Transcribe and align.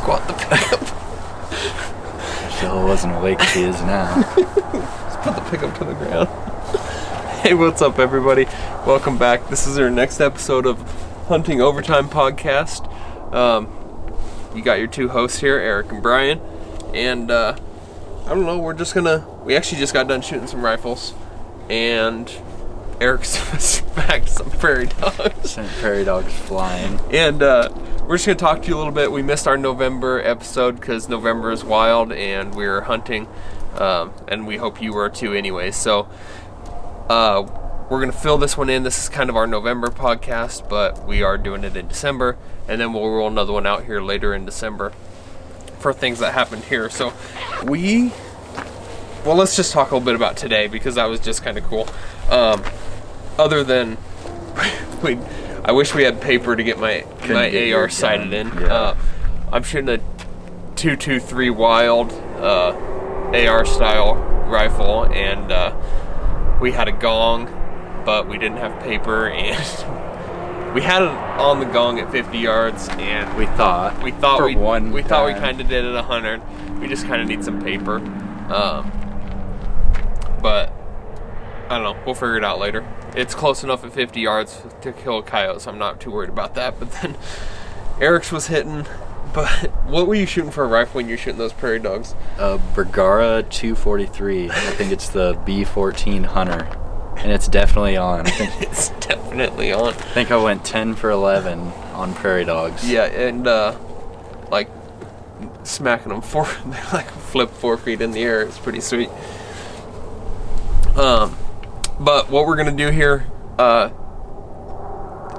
squat 0.00 0.26
the 0.26 0.32
pickup. 0.32 0.80
Jill 2.60 2.86
wasn't 2.86 3.14
awake. 3.16 3.38
She 3.42 3.64
is 3.64 3.82
now. 3.82 4.16
Let's 4.36 5.16
put 5.16 5.34
the 5.34 5.46
pickup 5.50 5.76
to 5.76 5.84
the 5.84 5.92
ground. 5.92 6.28
Hey, 7.42 7.52
what's 7.52 7.82
up, 7.82 7.98
everybody? 7.98 8.44
Welcome 8.86 9.18
back. 9.18 9.48
This 9.50 9.66
is 9.66 9.78
our 9.78 9.90
next 9.90 10.22
episode 10.22 10.64
of 10.64 10.80
Hunting 11.28 11.60
Overtime 11.60 12.08
Podcast. 12.08 12.90
Um, 13.34 13.68
you 14.54 14.62
got 14.62 14.78
your 14.78 14.88
two 14.88 15.10
hosts 15.10 15.40
here, 15.40 15.58
Eric 15.58 15.92
and 15.92 16.02
Brian, 16.02 16.40
and 16.94 17.30
uh, 17.30 17.58
I 18.24 18.28
don't 18.30 18.46
know. 18.46 18.58
We're 18.58 18.72
just 18.72 18.94
gonna. 18.94 19.26
We 19.44 19.54
actually 19.54 19.80
just 19.80 19.92
got 19.92 20.08
done 20.08 20.22
shooting 20.22 20.46
some 20.46 20.64
rifles, 20.64 21.12
and 21.68 22.32
Eric's 23.02 23.80
back 23.94 24.28
some 24.28 24.50
prairie 24.50 24.86
dogs. 24.86 25.50
Sent 25.50 25.68
prairie 25.72 26.04
dogs 26.04 26.32
flying. 26.32 26.98
And 27.10 27.42
uh, 27.42 27.68
we're 28.10 28.16
just 28.16 28.26
going 28.26 28.36
to 28.36 28.44
talk 28.44 28.60
to 28.60 28.66
you 28.66 28.74
a 28.74 28.76
little 28.76 28.92
bit. 28.92 29.12
We 29.12 29.22
missed 29.22 29.46
our 29.46 29.56
November 29.56 30.20
episode 30.20 30.80
because 30.80 31.08
November 31.08 31.52
is 31.52 31.62
wild 31.62 32.10
and 32.10 32.52
we 32.52 32.66
are 32.66 32.80
hunting. 32.80 33.28
Um, 33.76 34.12
and 34.26 34.48
we 34.48 34.56
hope 34.56 34.82
you 34.82 34.92
were 34.92 35.08
too, 35.08 35.32
anyway. 35.32 35.70
So 35.70 36.08
uh, 37.08 37.46
we're 37.88 38.00
going 38.00 38.10
to 38.10 38.18
fill 38.18 38.36
this 38.36 38.56
one 38.56 38.68
in. 38.68 38.82
This 38.82 38.98
is 38.98 39.08
kind 39.08 39.30
of 39.30 39.36
our 39.36 39.46
November 39.46 39.90
podcast, 39.90 40.68
but 40.68 41.06
we 41.06 41.22
are 41.22 41.38
doing 41.38 41.62
it 41.62 41.76
in 41.76 41.86
December. 41.86 42.36
And 42.66 42.80
then 42.80 42.92
we'll 42.92 43.08
roll 43.08 43.28
another 43.28 43.52
one 43.52 43.64
out 43.64 43.84
here 43.84 44.00
later 44.00 44.34
in 44.34 44.44
December 44.44 44.90
for 45.78 45.92
things 45.92 46.18
that 46.18 46.34
happened 46.34 46.64
here. 46.64 46.90
So 46.90 47.12
we. 47.62 48.12
Well, 49.24 49.36
let's 49.36 49.54
just 49.54 49.70
talk 49.70 49.92
a 49.92 49.94
little 49.94 50.04
bit 50.04 50.16
about 50.16 50.36
today 50.36 50.66
because 50.66 50.96
that 50.96 51.04
was 51.04 51.20
just 51.20 51.44
kind 51.44 51.56
of 51.56 51.62
cool. 51.62 51.88
Um, 52.28 52.64
other 53.38 53.62
than 53.62 53.98
we 55.04 55.16
I 55.70 55.72
wish 55.72 55.94
we 55.94 56.02
had 56.02 56.20
paper 56.20 56.56
to 56.56 56.64
get 56.64 56.80
my 56.80 57.02
Couldn't 57.20 57.36
my 57.36 57.48
get 57.48 57.72
AR 57.72 57.88
sighted 57.88 58.32
in. 58.32 58.48
yeah. 58.48 58.74
Uh, 58.74 58.96
I'm 59.52 59.62
shooting 59.62 59.88
a 59.88 60.00
two 60.74 60.96
two 60.96 61.20
three 61.20 61.48
wild 61.48 62.10
uh, 62.40 62.72
AR 63.32 63.64
style 63.64 64.16
rifle, 64.48 65.04
and 65.06 65.52
uh, 65.52 65.72
we 66.60 66.72
had 66.72 66.88
a 66.88 66.92
gong, 66.92 67.44
but 68.04 68.26
we 68.28 68.36
didn't 68.36 68.56
have 68.56 68.82
paper, 68.82 69.28
and 69.30 70.74
we 70.74 70.80
had 70.82 71.02
it 71.02 71.08
on 71.38 71.60
the 71.60 71.66
gong 71.66 72.00
at 72.00 72.10
50 72.10 72.36
yards, 72.36 72.88
and 72.88 73.32
We 73.38 73.46
thought. 73.46 74.02
we 74.02 74.10
thought 74.10 74.42
we 74.42 74.56
one. 74.56 74.90
we 74.90 75.04
thought 75.04 75.24
we 75.24 75.34
kind 75.34 75.60
of 75.60 75.68
did 75.68 75.84
it 75.84 75.94
a 75.94 76.02
hundred. 76.02 76.42
We 76.80 76.88
just 76.88 77.06
kind 77.06 77.22
of 77.22 77.28
need 77.28 77.44
some 77.44 77.62
paper, 77.62 77.98
um, 78.52 78.90
but 80.42 80.72
I 81.68 81.78
don't 81.78 81.84
know. 81.84 82.02
We'll 82.04 82.16
figure 82.16 82.38
it 82.38 82.44
out 82.44 82.58
later. 82.58 82.84
It's 83.16 83.34
close 83.34 83.64
enough 83.64 83.84
at 83.84 83.92
50 83.92 84.20
yards 84.20 84.62
to 84.82 84.92
kill 84.92 85.18
a 85.18 85.22
coyote, 85.22 85.60
so 85.60 85.70
I'm 85.70 85.78
not 85.78 86.00
too 86.00 86.10
worried 86.10 86.30
about 86.30 86.54
that. 86.54 86.78
But 86.78 86.92
then 86.92 87.16
Eric's 88.00 88.30
was 88.32 88.46
hitting. 88.46 88.86
But 89.34 89.48
what 89.86 90.06
were 90.06 90.14
you 90.14 90.26
shooting 90.26 90.50
for 90.50 90.64
a 90.64 90.68
rifle 90.68 90.96
when 90.98 91.08
you're 91.08 91.18
shooting 91.18 91.38
those 91.38 91.52
prairie 91.52 91.78
dogs? 91.80 92.14
a 92.38 92.58
Bergara 92.74 93.42
243. 93.44 94.50
I 94.50 94.52
think 94.52 94.92
it's 94.92 95.08
the 95.08 95.34
B14 95.34 96.24
Hunter, 96.26 96.64
and 97.16 97.30
it's 97.30 97.48
definitely 97.48 97.96
on. 97.96 98.20
I 98.26 98.30
think, 98.30 98.62
It's 98.62 98.88
definitely 99.06 99.72
on. 99.72 99.88
I 99.88 99.92
think 99.92 100.30
I 100.30 100.36
went 100.36 100.64
10 100.64 100.94
for 100.94 101.10
11 101.10 101.58
on 101.94 102.14
prairie 102.14 102.44
dogs. 102.44 102.88
Yeah, 102.88 103.04
and 103.04 103.46
uh, 103.46 103.76
like 104.50 104.68
smacking 105.64 106.08
them 106.10 106.22
four, 106.22 106.46
they 106.66 106.82
like 106.92 107.10
flip 107.10 107.50
four 107.50 107.76
feet 107.76 108.00
in 108.00 108.12
the 108.12 108.22
air. 108.22 108.42
It's 108.42 108.58
pretty 108.58 108.80
sweet. 108.80 109.10
Um, 110.96 111.36
but 112.00 112.30
what 112.30 112.46
we're 112.46 112.56
gonna 112.56 112.72
do 112.72 112.90
here 112.90 113.26
uh, 113.58 113.90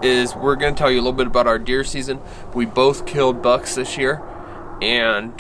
is 0.04 0.36
we're 0.36 0.56
gonna 0.56 0.76
tell 0.76 0.92
you 0.92 0.98
a 0.98 1.02
little 1.02 1.12
bit 1.12 1.28
about 1.28 1.48
our 1.48 1.58
deer 1.58 1.84
season. 1.84 2.20
We 2.54 2.66
both 2.66 3.08
killed 3.08 3.42
bucks 3.42 3.76
this 3.76 3.98
year, 3.98 4.22
and 4.80 5.34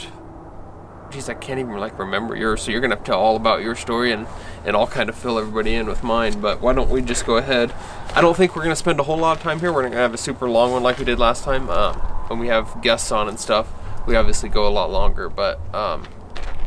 geez, 1.11 1.29
I 1.29 1.35
can't 1.35 1.59
even 1.59 1.77
like 1.77 1.97
remember 1.99 2.35
yours. 2.35 2.63
So 2.63 2.71
you're 2.71 2.81
gonna 2.81 2.95
have 2.95 3.03
to 3.03 3.11
tell 3.11 3.19
all 3.19 3.35
about 3.35 3.61
your 3.61 3.75
story, 3.75 4.11
and 4.11 4.25
and 4.65 4.75
I'll 4.75 4.87
kind 4.87 5.09
of 5.09 5.15
fill 5.15 5.37
everybody 5.37 5.75
in 5.75 5.85
with 5.85 6.03
mine. 6.03 6.41
But 6.41 6.59
why 6.59 6.73
don't 6.73 6.89
we 6.89 7.03
just 7.03 7.25
go 7.25 7.37
ahead? 7.37 7.71
I 8.15 8.21
don't 8.21 8.35
think 8.35 8.55
we're 8.55 8.63
gonna 8.63 8.75
spend 8.75 8.99
a 8.99 9.03
whole 9.03 9.17
lot 9.17 9.37
of 9.37 9.43
time 9.43 9.59
here. 9.59 9.71
We're 9.71 9.83
gonna 9.83 9.97
have 9.97 10.15
a 10.15 10.17
super 10.17 10.49
long 10.49 10.71
one 10.71 10.81
like 10.81 10.97
we 10.97 11.05
did 11.05 11.19
last 11.19 11.43
time. 11.43 11.69
Um, 11.69 11.95
when 12.29 12.39
we 12.39 12.47
have 12.47 12.81
guests 12.81 13.11
on 13.11 13.29
and 13.29 13.39
stuff, 13.39 13.71
we 14.07 14.15
obviously 14.15 14.49
go 14.49 14.67
a 14.67 14.73
lot 14.73 14.89
longer. 14.89 15.29
But 15.29 15.59
um, 15.73 16.07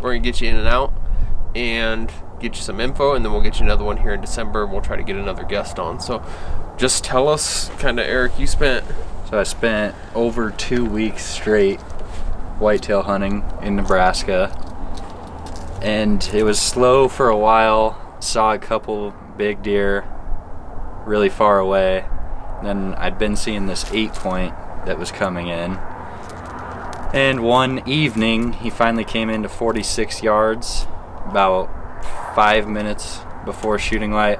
we're 0.00 0.10
gonna 0.12 0.20
get 0.20 0.40
you 0.40 0.48
in 0.48 0.56
and 0.56 0.68
out, 0.68 0.92
and 1.56 2.12
get 2.40 2.56
you 2.56 2.62
some 2.62 2.80
info, 2.80 3.14
and 3.14 3.24
then 3.24 3.32
we'll 3.32 3.40
get 3.40 3.58
you 3.58 3.64
another 3.64 3.84
one 3.84 3.96
here 3.98 4.12
in 4.12 4.20
December. 4.20 4.64
and 4.64 4.72
We'll 4.72 4.82
try 4.82 4.96
to 4.96 5.02
get 5.02 5.16
another 5.16 5.44
guest 5.44 5.78
on. 5.78 6.00
So 6.00 6.22
just 6.76 7.04
tell 7.04 7.28
us, 7.28 7.68
kind 7.78 7.98
of, 7.98 8.06
Eric. 8.06 8.38
You 8.38 8.46
spent 8.46 8.84
So 9.30 9.38
I 9.38 9.42
spent 9.44 9.94
over 10.14 10.50
two 10.50 10.84
weeks 10.84 11.24
straight 11.24 11.80
whitetail 12.58 13.02
hunting 13.02 13.44
in 13.62 13.76
Nebraska. 13.76 14.50
And 15.82 16.22
it 16.32 16.44
was 16.44 16.60
slow 16.60 17.08
for 17.08 17.28
a 17.28 17.36
while. 17.36 18.16
Saw 18.20 18.52
a 18.52 18.58
couple 18.58 19.14
big 19.36 19.62
deer 19.62 20.06
really 21.04 21.28
far 21.28 21.58
away. 21.58 22.04
Then 22.62 22.94
I'd 22.94 23.18
been 23.18 23.36
seeing 23.36 23.66
this 23.66 23.90
eight 23.92 24.12
point 24.12 24.54
that 24.86 24.98
was 24.98 25.10
coming 25.10 25.48
in. 25.48 25.78
And 27.12 27.44
one 27.44 27.86
evening, 27.86 28.54
he 28.54 28.70
finally 28.70 29.04
came 29.04 29.30
into 29.30 29.48
46 29.48 30.22
yards 30.22 30.86
about 31.26 31.70
five 32.34 32.68
minutes 32.68 33.20
before 33.44 33.78
shooting 33.78 34.12
light, 34.12 34.36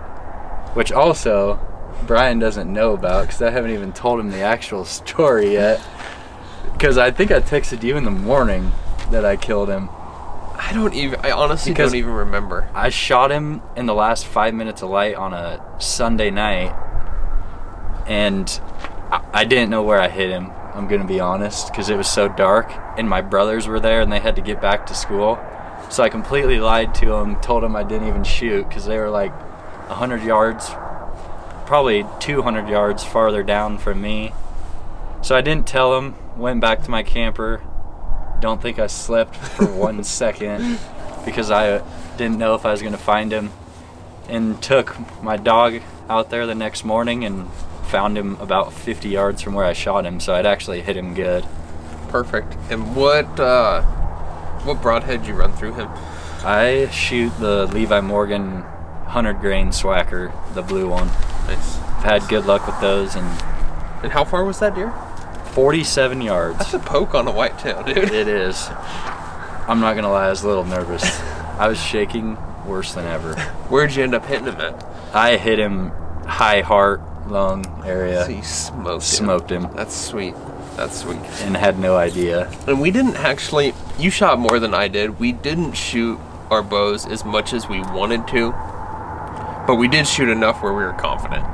which 0.75 0.93
also 0.93 1.59
Brian 2.07 2.39
doesn't 2.39 2.73
know 2.73 2.93
about 2.93 3.23
because 3.27 3.43
I 3.43 3.51
haven't 3.51 3.71
even 3.73 3.93
told 3.93 4.21
him 4.21 4.31
the 4.31 4.41
actual 4.41 4.85
story 5.01 5.53
yet. 5.53 5.81
Because 6.73 6.99
I 6.99 7.11
think 7.11 7.31
I 7.31 7.41
texted 7.41 7.83
you 7.83 7.97
in 7.97 8.05
the 8.05 8.11
morning 8.11 8.73
that 9.11 9.25
I 9.25 9.37
killed 9.37 9.69
him. 9.69 9.89
I 10.57 10.73
don't 10.73 10.95
even. 10.95 11.21
I 11.23 11.31
honestly 11.31 11.73
Because- 11.73 11.93
don't 11.93 11.99
even 11.99 12.13
remember. 12.13 12.69
I 12.75 12.89
shot 12.89 13.31
him 13.31 13.63
in 13.77 13.87
the 13.87 13.95
last 13.95 14.27
five 14.27 14.55
minutes 14.55 14.83
of 14.83 14.91
light 14.91 15.15
on 15.15 15.33
a 15.35 15.63
Sunday 15.79 16.31
night, 16.31 16.73
and 18.07 18.61
I, 19.11 19.21
I 19.33 19.45
didn't 19.45 19.71
know 19.71 19.83
where 19.83 20.01
I 20.01 20.09
hit 20.09 20.31
him. 20.31 20.51
I'm 20.75 20.89
gonna 20.89 21.05
be 21.07 21.21
honest, 21.21 21.69
because 21.71 21.89
it 21.89 21.97
was 21.97 22.09
so 22.09 22.29
dark, 22.29 22.73
and 22.99 23.09
my 23.09 23.21
brothers 23.21 23.69
were 23.69 23.79
there, 23.81 24.01
and 24.01 24.11
they 24.13 24.19
had 24.21 24.37
to 24.37 24.43
get 24.43 24.61
back 24.61 24.87
to 24.87 24.95
school. 24.95 25.39
So 25.91 26.03
I 26.03 26.09
completely 26.09 26.59
lied 26.59 26.95
to 26.97 27.07
them, 27.07 27.41
told 27.41 27.63
them 27.63 27.77
I 27.77 27.83
didn't 27.83 28.09
even 28.09 28.25
shoot, 28.25 28.69
because 28.69 28.85
they 28.85 28.99
were 28.99 29.11
like 29.11 29.33
100 29.89 30.23
yards, 30.23 30.71
probably 31.67 32.05
200 32.21 32.69
yards 32.69 33.05
farther 33.05 33.43
down 33.43 33.79
from 33.79 34.01
me. 34.01 34.33
So 35.23 35.35
I 35.35 35.41
didn't 35.41 35.67
tell 35.67 35.93
them. 35.93 36.17
Went 36.37 36.61
back 36.61 36.83
to 36.83 36.91
my 36.91 37.03
camper. 37.03 37.63
Don't 38.41 38.61
think 38.61 38.79
I 38.79 38.89
slept 38.89 39.37
for 39.37 39.67
one 39.75 40.05
second 40.05 40.79
because 41.25 41.51
I 41.51 41.83
didn't 42.17 42.39
know 42.39 42.55
if 42.55 42.67
I 42.67 42.73
was 42.73 42.81
going 42.83 42.93
to 42.93 42.99
find 42.99 43.33
him. 43.33 43.51
And 44.29 44.63
took 44.63 44.97
my 45.23 45.37
dog 45.37 45.81
out 46.09 46.31
there 46.31 46.47
the 46.47 46.55
next 46.55 46.85
morning 46.85 47.25
and 47.25 47.51
found 47.85 48.17
him 48.17 48.37
about 48.41 48.73
50 48.73 49.09
yards 49.09 49.43
from 49.43 49.55
where 49.55 49.65
I 49.65 49.75
shot 49.75 50.07
him. 50.07 50.19
So 50.19 50.35
I'd 50.35 50.47
actually 50.47 50.81
hit 50.81 50.97
him 50.97 51.15
good. 51.15 51.47
Perfect. 52.09 52.57
And 52.71 52.97
what 52.97 53.39
uh, 53.39 53.83
what 54.65 54.81
broadhead 54.83 55.27
you 55.27 55.35
run 55.35 55.53
through 55.53 55.75
him? 55.75 55.89
I 56.45 56.89
shoot 56.93 57.31
the 57.39 57.67
Levi 57.67 58.01
Morgan 58.01 58.61
100 58.63 59.41
grain 59.41 59.69
Swhacker, 59.69 60.33
the 60.55 60.63
blue 60.63 60.89
one. 60.89 61.07
Nice. 61.47 61.79
I've 61.79 62.05
had 62.23 62.29
good 62.29 62.47
luck 62.47 62.67
with 62.67 62.81
those 62.81 63.15
and 63.15 63.27
And 64.03 64.13
how 64.13 64.25
far 64.25 64.45
was 64.45 64.59
that 64.61 64.75
deer? 64.75 64.93
47 65.53 66.21
yards. 66.21 66.59
That's 66.59 66.75
a 66.75 66.79
poke 66.79 67.15
on 67.15 67.27
a 67.29 67.33
whitetail, 67.33 67.83
dude. 67.85 67.97
It 67.99 68.29
is. 68.29 68.69
I'm 69.67 69.81
not 69.81 69.95
gonna 69.95 70.11
lie, 70.11 70.27
I 70.27 70.31
was 70.31 70.43
a 70.43 70.49
little 70.49 70.65
nervous. 70.65 71.03
I 71.59 71.69
was 71.69 71.81
shaking 71.81 72.37
worse 72.67 72.93
than 72.95 73.07
ever. 73.07 73.35
Where'd 73.71 73.95
you 73.95 74.03
end 74.03 74.15
up 74.15 74.27
hitting 74.27 74.47
him 74.47 74.57
at? 74.57 74.85
I 75.15 75.37
hit 75.37 75.59
him 75.59 75.91
high 76.27 76.61
heart, 76.63 77.01
lung 77.29 77.65
area, 77.87 78.25
So 78.25 78.31
you 78.33 78.43
smoked 78.43 78.95
him. 78.97 79.01
smoked 79.01 79.51
him, 79.53 79.69
That's 79.75 79.95
sweet. 79.95 80.35
That's 80.77 81.01
sweet. 81.01 81.17
and 81.43 81.57
had 81.57 81.79
no 81.79 81.97
idea. 81.97 82.51
And 82.67 82.81
we 82.81 82.91
didn't 82.91 83.17
actually. 83.17 83.75
You 83.99 84.11
shot 84.11 84.39
more 84.39 84.59
than 84.59 84.75
I 84.75 84.89
did. 84.89 85.19
We 85.21 85.33
didn't 85.33 85.73
shoot 85.75 86.19
our 86.51 86.63
bows 86.63 87.07
as 87.07 87.25
much 87.25 87.53
as 87.53 87.69
we 87.69 87.81
wanted 87.81 88.27
to, 88.29 88.53
but 89.67 89.77
we 89.77 89.89
did 89.89 90.07
shoot 90.07 90.29
enough 90.29 90.63
where 90.63 90.73
we 90.73 90.83
were 90.85 90.93
confident. 90.93 91.45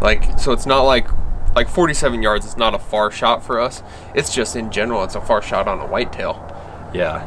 Like, 0.00 0.38
so 0.38 0.52
it's 0.52 0.66
not 0.66 0.82
like 0.82 1.06
like 1.54 1.68
47 1.68 2.22
yards 2.22 2.46
is 2.46 2.56
not 2.56 2.74
a 2.74 2.78
far 2.78 3.10
shot 3.10 3.44
for 3.44 3.58
us. 3.60 3.82
It's 4.14 4.32
just 4.32 4.54
in 4.56 4.70
general, 4.70 5.02
it's 5.04 5.14
a 5.16 5.20
far 5.20 5.42
shot 5.42 5.66
on 5.66 5.80
a 5.80 5.86
whitetail. 5.86 6.46
Yeah, 6.94 7.26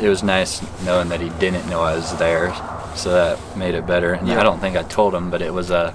it 0.00 0.08
was 0.08 0.22
nice 0.22 0.62
knowing 0.84 1.08
that 1.08 1.20
he 1.20 1.30
didn't 1.40 1.68
know 1.68 1.80
I 1.80 1.94
was 1.94 2.16
there, 2.18 2.54
so 2.94 3.10
that 3.10 3.56
made 3.56 3.74
it 3.74 3.86
better. 3.86 4.12
And 4.12 4.28
Yeah. 4.28 4.40
I 4.40 4.42
don't 4.42 4.60
think 4.60 4.76
I 4.76 4.82
told 4.82 5.14
him, 5.14 5.30
but 5.30 5.40
it 5.42 5.52
was 5.52 5.70
a 5.70 5.94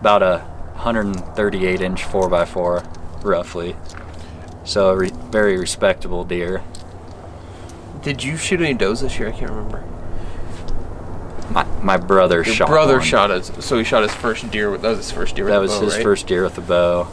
about 0.00 0.22
a 0.22 0.38
138 0.76 1.80
inch 1.80 2.02
4x4, 2.02 2.84
roughly. 3.24 3.76
So 4.64 4.90
a 4.90 4.96
re- 4.96 5.10
very 5.30 5.58
respectable 5.58 6.24
deer. 6.24 6.62
Did 8.02 8.22
you 8.22 8.36
shoot 8.36 8.60
any 8.60 8.74
does 8.74 9.00
this 9.00 9.18
year? 9.18 9.28
I 9.28 9.32
can't 9.32 9.50
remember. 9.50 9.82
My, 11.50 11.64
my 11.82 11.96
brother 11.96 12.42
shot. 12.42 12.46
Your 12.46 12.56
shot. 12.56 12.68
brother 12.68 12.94
one. 12.94 13.02
shot 13.02 13.30
his, 13.30 13.52
so 13.64 13.78
he 13.78 13.84
shot 13.84 14.02
his 14.02 14.14
first 14.14 14.50
deer. 14.50 14.70
With, 14.70 14.82
that 14.82 14.90
was 14.90 14.98
his 14.98 15.10
first 15.12 15.36
deer. 15.36 15.44
with 15.44 15.52
That 15.54 15.60
was 15.60 15.72
bow, 15.72 15.80
his 15.84 15.94
right? 15.94 16.02
first 16.02 16.26
deer 16.26 16.42
with 16.44 16.58
a 16.58 16.62
bow. 16.62 17.08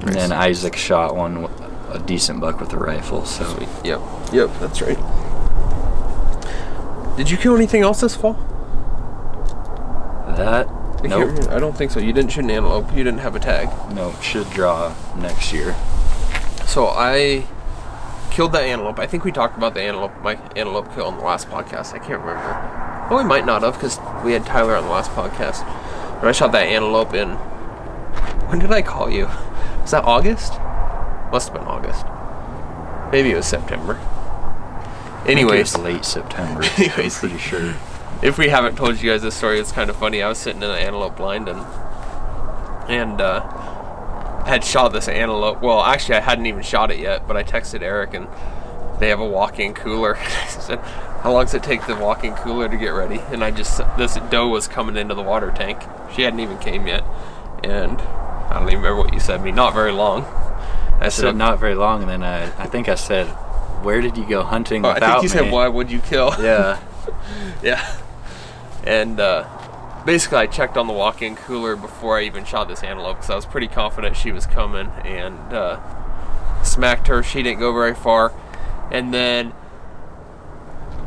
And 0.00 0.14
then 0.14 0.32
Isaac 0.32 0.76
shot 0.76 1.16
one 1.16 1.50
a 1.90 1.98
decent 1.98 2.40
buck 2.40 2.60
with 2.60 2.72
a 2.72 2.76
rifle. 2.78 3.24
So 3.24 3.44
Sweet. 3.44 3.68
Yep. 3.84 4.00
Yep. 4.32 4.50
That's 4.60 4.80
right. 4.82 4.98
Did 7.16 7.30
you 7.30 7.36
kill 7.36 7.56
anything 7.56 7.82
else 7.82 8.00
this 8.00 8.14
fall? 8.14 8.34
that 10.36 10.68
I 11.02 11.06
nope. 11.08 11.48
I 11.50 11.58
don't 11.58 11.76
think 11.76 11.90
so. 11.90 12.00
You 12.00 12.12
didn't 12.12 12.30
shoot 12.32 12.44
an 12.44 12.50
antelope. 12.50 12.90
You 12.92 13.04
didn't 13.04 13.20
have 13.20 13.36
a 13.36 13.40
tag. 13.40 13.68
nope, 13.94 14.20
should 14.22 14.48
draw 14.50 14.94
next 15.16 15.52
year. 15.52 15.74
So 16.66 16.86
I 16.88 17.46
killed 18.30 18.52
that 18.52 18.64
antelope. 18.64 18.98
I 18.98 19.06
think 19.06 19.24
we 19.24 19.32
talked 19.32 19.56
about 19.56 19.74
the 19.74 19.80
antelope, 19.82 20.12
my 20.22 20.34
antelope 20.56 20.92
kill 20.94 21.06
on 21.06 21.16
the 21.16 21.22
last 21.24 21.48
podcast. 21.48 21.94
I 21.94 21.98
can't 21.98 22.20
remember. 22.20 23.06
Oh, 23.10 23.16
we 23.18 23.24
might 23.24 23.46
not 23.46 23.62
have 23.62 23.74
because 23.74 23.98
we 24.24 24.32
had 24.32 24.44
Tyler 24.44 24.74
on 24.76 24.84
the 24.84 24.90
last 24.90 25.10
podcast. 25.12 25.64
But 26.20 26.28
I 26.28 26.32
shot 26.32 26.52
that 26.52 26.66
antelope 26.66 27.14
in. 27.14 27.30
When 28.48 28.58
did 28.58 28.72
I 28.72 28.82
call 28.82 29.10
you? 29.10 29.26
Was 29.82 29.92
that 29.92 30.04
August? 30.04 30.52
Must 31.30 31.48
have 31.48 31.54
been 31.58 31.66
August. 31.68 32.04
Maybe 33.12 33.30
it 33.30 33.36
was 33.36 33.46
September. 33.46 33.94
Think 35.24 35.38
it 35.38 35.42
Anyways, 35.42 35.72
was 35.74 35.82
late 35.84 36.04
September. 36.04 36.62
Anyways. 36.76 37.14
I'm 37.22 37.30
pretty 37.30 37.38
sure. 37.38 37.74
If 38.22 38.38
we 38.38 38.48
haven't 38.48 38.76
told 38.76 39.00
you 39.00 39.10
guys 39.10 39.22
this 39.22 39.34
story, 39.34 39.58
it's 39.58 39.72
kind 39.72 39.90
of 39.90 39.96
funny. 39.96 40.22
I 40.22 40.28
was 40.28 40.38
sitting 40.38 40.62
in 40.62 40.70
an 40.70 40.76
antelope 40.76 41.16
blind 41.16 41.48
and 41.48 41.60
and 42.88 43.20
uh, 43.20 44.44
had 44.44 44.64
shot 44.64 44.92
this 44.92 45.08
antelope. 45.08 45.60
Well, 45.60 45.82
actually, 45.82 46.16
I 46.16 46.20
hadn't 46.20 46.46
even 46.46 46.62
shot 46.62 46.90
it 46.90 46.98
yet, 46.98 47.26
but 47.26 47.36
I 47.36 47.42
texted 47.42 47.82
Eric 47.82 48.14
and 48.14 48.28
they 49.00 49.08
have 49.08 49.20
a 49.20 49.26
walk-in 49.26 49.74
cooler. 49.74 50.16
I 50.16 50.46
said, 50.46 50.78
"How 51.22 51.32
long 51.32 51.44
does 51.44 51.54
it 51.54 51.62
take 51.62 51.86
the 51.86 51.96
walk-in 51.96 52.34
cooler 52.34 52.68
to 52.68 52.76
get 52.76 52.90
ready?" 52.90 53.20
And 53.30 53.44
I 53.44 53.50
just 53.50 53.78
this 53.96 54.18
doe 54.30 54.48
was 54.48 54.68
coming 54.68 54.96
into 54.96 55.14
the 55.14 55.22
water 55.22 55.50
tank. 55.50 55.80
She 56.14 56.22
hadn't 56.22 56.40
even 56.40 56.58
came 56.58 56.86
yet, 56.86 57.04
and 57.64 58.00
I 58.00 58.54
don't 58.54 58.68
even 58.68 58.82
remember 58.82 59.02
what 59.02 59.12
you 59.12 59.20
said 59.20 59.38
to 59.38 59.42
me. 59.42 59.52
Not 59.52 59.74
very 59.74 59.92
long. 59.92 60.24
I 60.98 61.10
said 61.10 61.12
said, 61.12 61.36
not 61.36 61.58
very 61.58 61.74
long, 61.74 62.02
and 62.02 62.10
then 62.10 62.22
I, 62.22 62.44
I 62.62 62.66
think 62.66 62.88
I 62.88 62.94
said, 62.94 63.26
"Where 63.82 64.00
did 64.00 64.16
you 64.16 64.26
go 64.26 64.42
hunting 64.42 64.86
oh, 64.86 64.90
I 64.90 65.00
think 65.00 65.22
you 65.24 65.28
said, 65.28 65.52
"Why 65.52 65.68
would 65.68 65.90
you 65.90 65.98
kill?" 65.98 66.34
Yeah, 66.40 66.80
Yeah. 67.62 67.96
And 68.86 69.18
uh, 69.18 69.46
basically, 70.06 70.38
I 70.38 70.46
checked 70.46 70.76
on 70.76 70.86
the 70.86 70.92
walk-in 70.92 71.34
cooler 71.36 71.74
before 71.76 72.18
I 72.18 72.22
even 72.22 72.44
shot 72.44 72.68
this 72.68 72.82
antelope 72.82 73.16
because 73.16 73.30
I 73.30 73.34
was 73.34 73.46
pretty 73.46 73.66
confident 73.66 74.16
she 74.16 74.32
was 74.32 74.46
coming, 74.46 74.86
and 75.04 75.52
uh, 75.52 76.62
smacked 76.62 77.08
her. 77.08 77.22
She 77.22 77.42
didn't 77.42 77.58
go 77.58 77.72
very 77.72 77.94
far, 77.94 78.32
and 78.90 79.12
then 79.12 79.52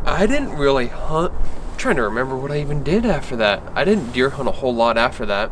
I 0.06 0.28
didn't 0.28 0.58
really 0.58 0.88
hunt. 0.88 1.34
I'm 1.34 1.78
trying 1.78 1.96
to 1.96 2.04
remember 2.04 2.36
what 2.36 2.52
I 2.52 2.60
even 2.60 2.84
did 2.84 3.06
after 3.06 3.36
that. 3.38 3.64
I 3.74 3.86
didn't 3.86 4.12
deer 4.12 4.32
hunt 4.32 4.50
a 4.50 4.54
whole 4.54 4.75
lot 4.75 4.98
after 4.98 5.25
that. 5.28 5.52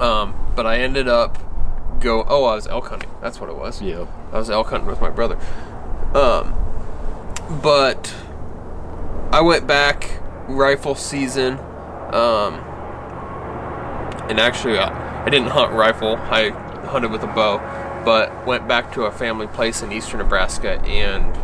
Um, 0.00 0.34
but 0.56 0.66
I 0.66 0.78
ended 0.78 1.06
up 1.06 1.38
go. 2.00 2.24
Oh, 2.26 2.44
I 2.44 2.54
was 2.56 2.66
elk 2.66 2.88
hunting. 2.88 3.10
That's 3.20 3.38
what 3.40 3.50
it 3.50 3.56
was. 3.56 3.80
Yeah. 3.80 4.06
I 4.32 4.38
was 4.38 4.50
elk 4.50 4.68
hunting 4.70 4.88
with 4.88 5.00
my 5.00 5.10
brother. 5.10 5.38
Um, 6.14 6.56
but 7.62 8.14
I 9.30 9.40
went 9.42 9.66
back 9.66 10.20
rifle 10.50 10.94
season. 10.94 11.58
Um, 12.12 12.54
and 14.28 14.38
actually, 14.38 14.78
I, 14.78 15.24
I 15.24 15.30
didn't 15.30 15.48
hunt 15.48 15.72
rifle. 15.72 16.16
I 16.16 16.50
hunted 16.86 17.10
with 17.10 17.22
a 17.22 17.26
bow, 17.26 17.58
but 18.04 18.46
went 18.46 18.66
back 18.68 18.92
to 18.94 19.04
a 19.04 19.10
family 19.10 19.46
place 19.46 19.82
in 19.82 19.92
eastern 19.92 20.18
Nebraska, 20.18 20.80
and 20.82 21.36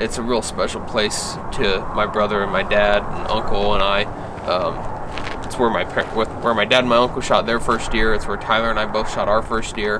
it's 0.00 0.18
a 0.18 0.22
real 0.22 0.42
special 0.42 0.80
place 0.80 1.34
to 1.52 1.86
my 1.94 2.06
brother 2.06 2.42
and 2.42 2.50
my 2.50 2.62
dad 2.62 3.02
and 3.02 3.28
uncle 3.28 3.74
and 3.74 3.82
I. 3.82 4.04
Um, 4.44 5.44
it's 5.44 5.58
where 5.58 5.70
my 5.70 5.84
where 6.14 6.54
my 6.54 6.64
dad 6.64 6.80
and 6.80 6.88
my 6.88 6.96
uncle 6.96 7.20
shot 7.20 7.46
their 7.46 7.60
first 7.60 7.92
deer. 7.92 8.14
It's 8.14 8.26
where 8.26 8.36
Tyler 8.36 8.70
and 8.70 8.78
I 8.78 8.86
both 8.86 9.12
shot 9.12 9.28
our 9.28 9.42
first 9.42 9.76
deer. 9.76 9.98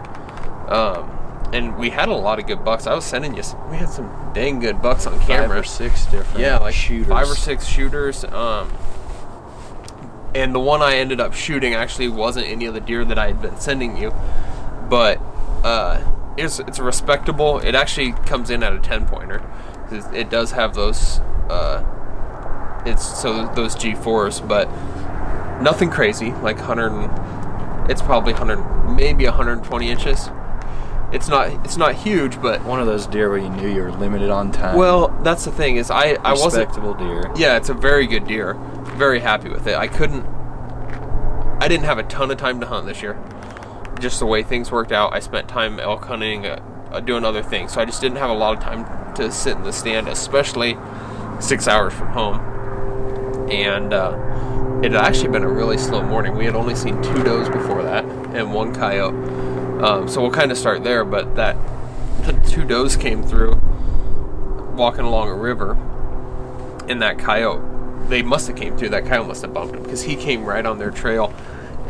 Um, 0.68 1.10
and 1.52 1.76
we 1.76 1.90
had 1.90 2.08
a 2.08 2.14
lot 2.14 2.38
of 2.38 2.46
good 2.46 2.64
bucks. 2.64 2.86
I 2.86 2.94
was 2.94 3.04
sending 3.04 3.34
you. 3.34 3.40
s- 3.40 3.54
We 3.70 3.76
had 3.76 3.88
some 3.90 4.10
dang 4.34 4.58
good 4.60 4.80
bucks 4.80 5.06
on 5.06 5.18
Five 5.18 5.26
camera. 5.28 5.60
or 5.60 5.62
six 5.64 6.06
different 6.06 6.40
Yeah, 6.40 6.58
like 6.58 6.74
shooters. 6.74 7.08
five 7.08 7.28
or 7.30 7.34
six 7.34 7.66
shooters. 7.66 8.24
Um, 8.24 8.70
and 10.34 10.54
the 10.54 10.60
one 10.60 10.80
I 10.82 10.96
ended 10.96 11.20
up 11.20 11.34
shooting 11.34 11.74
actually 11.74 12.08
wasn't 12.08 12.46
any 12.46 12.64
of 12.66 12.74
the 12.74 12.80
deer 12.80 13.04
that 13.04 13.18
I 13.18 13.26
had 13.26 13.42
been 13.42 13.58
sending 13.60 13.96
you, 13.98 14.14
but 14.88 15.20
uh, 15.62 16.00
it's 16.38 16.58
it's 16.60 16.78
respectable. 16.78 17.58
It 17.58 17.74
actually 17.74 18.12
comes 18.12 18.48
in 18.50 18.62
at 18.62 18.72
a 18.72 18.78
ten 18.78 19.06
pointer. 19.06 19.42
It 19.90 20.04
it 20.14 20.30
does 20.30 20.52
have 20.52 20.74
those. 20.74 21.20
Uh, 21.50 21.84
it's 22.86 23.04
so 23.20 23.46
those 23.54 23.76
G4s, 23.76 24.46
but 24.48 24.68
nothing 25.60 25.90
crazy. 25.90 26.32
Like 26.32 26.58
hundred. 26.58 27.10
It's 27.90 28.00
probably 28.00 28.32
hundred, 28.32 28.58
maybe 28.88 29.24
120 29.26 29.90
inches. 29.90 30.30
It's 31.12 31.28
not. 31.28 31.48
It's 31.64 31.76
not 31.76 31.94
huge, 31.94 32.40
but 32.40 32.64
One 32.64 32.80
of 32.80 32.86
those 32.86 33.06
deer 33.06 33.28
where 33.28 33.38
you 33.38 33.50
knew 33.50 33.68
you 33.68 33.82
were 33.82 33.92
limited 33.92 34.30
on 34.30 34.50
time. 34.50 34.76
well, 34.76 35.08
that's 35.22 35.44
the 35.44 35.52
thing 35.52 35.76
is 35.76 35.90
I 35.90 36.14
I 36.24 36.32
wasn't 36.32 36.66
respectable 36.68 36.94
deer. 36.94 37.30
yeah, 37.36 37.56
it's 37.56 37.68
a 37.68 37.74
very 37.74 38.06
good 38.06 38.26
deer. 38.26 38.54
Very 38.96 39.20
happy 39.20 39.48
with 39.48 39.66
it. 39.66 39.76
I 39.76 39.88
couldn't. 39.88 40.24
I 41.60 41.68
didn't 41.68 41.84
have 41.84 41.98
a 41.98 42.02
ton 42.04 42.30
of 42.30 42.38
time 42.38 42.60
to 42.60 42.66
hunt 42.66 42.86
this 42.86 43.02
year. 43.02 43.16
Just 44.00 44.18
the 44.18 44.26
way 44.26 44.42
things 44.42 44.72
worked 44.72 44.90
out, 44.90 45.12
I 45.14 45.20
spent 45.20 45.48
time 45.48 45.78
elk 45.78 46.04
hunting, 46.06 46.44
uh, 46.46 46.60
uh, 46.90 47.00
doing 47.00 47.24
other 47.24 47.42
things. 47.42 47.72
So 47.74 47.80
I 47.80 47.84
just 47.84 48.00
didn't 48.00 48.16
have 48.18 48.30
a 48.30 48.34
lot 48.34 48.56
of 48.56 48.62
time 48.62 49.14
to 49.14 49.30
sit 49.30 49.56
in 49.56 49.62
the 49.62 49.72
stand, 49.72 50.08
especially 50.08 50.76
six 51.40 51.68
hours 51.68 51.92
from 51.92 52.08
home. 52.08 53.48
And 53.50 53.92
uh, 53.92 54.80
it 54.82 54.92
had 54.92 55.00
actually 55.04 55.28
been 55.28 55.44
a 55.44 55.48
really 55.48 55.78
slow 55.78 56.02
morning. 56.02 56.36
We 56.36 56.44
had 56.46 56.56
only 56.56 56.74
seen 56.74 57.00
two 57.02 57.22
does 57.22 57.48
before 57.48 57.82
that 57.84 58.04
and 58.04 58.52
one 58.52 58.74
coyote. 58.74 59.14
Um, 59.80 60.08
so 60.08 60.20
we'll 60.20 60.30
kind 60.30 60.50
of 60.50 60.58
start 60.58 60.84
there. 60.84 61.04
But 61.04 61.34
that 61.36 61.56
the 62.22 62.32
two 62.48 62.64
does 62.64 62.96
came 62.96 63.22
through 63.22 63.60
walking 64.74 65.04
along 65.04 65.28
a 65.28 65.34
river 65.34 65.72
and 66.88 67.02
that 67.02 67.18
coyote 67.18 67.60
they 68.08 68.22
must 68.22 68.46
have 68.46 68.56
came 68.56 68.76
through 68.76 68.88
that 68.88 69.04
coyote 69.04 69.26
must 69.26 69.42
have 69.42 69.52
bumped 69.52 69.74
him 69.74 69.82
because 69.82 70.02
he 70.02 70.16
came 70.16 70.44
right 70.44 70.64
on 70.64 70.78
their 70.78 70.90
trail 70.90 71.32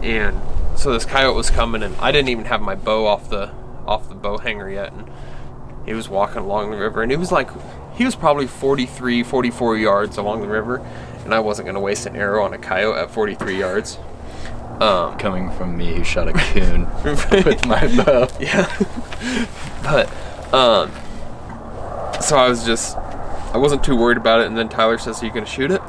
and 0.02 0.38
so 0.76 0.92
this 0.92 1.04
coyote 1.04 1.36
was 1.36 1.50
coming 1.50 1.82
and 1.82 1.94
i 1.96 2.10
didn't 2.10 2.28
even 2.28 2.44
have 2.44 2.60
my 2.60 2.74
bow 2.74 3.06
off 3.06 3.28
the 3.30 3.50
off 3.86 4.08
the 4.08 4.14
bow 4.14 4.38
hanger 4.38 4.70
yet 4.70 4.92
and 4.92 5.08
he 5.84 5.92
was 5.92 6.08
walking 6.08 6.38
along 6.38 6.70
the 6.70 6.76
river 6.76 7.02
and 7.02 7.12
it 7.12 7.18
was 7.18 7.30
like 7.30 7.50
he 7.94 8.04
was 8.04 8.16
probably 8.16 8.46
43 8.46 9.22
44 9.22 9.76
yards 9.76 10.16
along 10.16 10.40
the 10.40 10.48
river 10.48 10.78
and 11.24 11.34
i 11.34 11.40
wasn't 11.40 11.66
going 11.66 11.74
to 11.74 11.80
waste 11.80 12.06
an 12.06 12.16
arrow 12.16 12.44
on 12.44 12.52
a 12.52 12.58
coyote 12.58 12.98
at 12.98 13.10
43 13.10 13.58
yards 13.58 13.98
um, 14.80 15.18
Coming 15.18 15.50
from 15.52 15.76
me 15.76 15.94
who 15.94 16.04
shot 16.04 16.28
a 16.28 16.32
coon 16.32 16.86
with 17.04 17.66
my 17.66 17.86
bow. 18.04 18.28
yeah. 18.40 18.68
but 19.82 20.08
um 20.54 20.90
so 22.20 22.36
I 22.36 22.48
was 22.48 22.64
just 22.64 22.96
I 22.96 23.58
wasn't 23.58 23.84
too 23.84 23.96
worried 23.96 24.16
about 24.16 24.40
it 24.40 24.46
and 24.46 24.56
then 24.56 24.68
Tyler 24.68 24.98
says, 24.98 25.22
Are 25.22 25.26
you 25.26 25.32
gonna 25.32 25.46
shoot 25.46 25.70
it? 25.70 25.80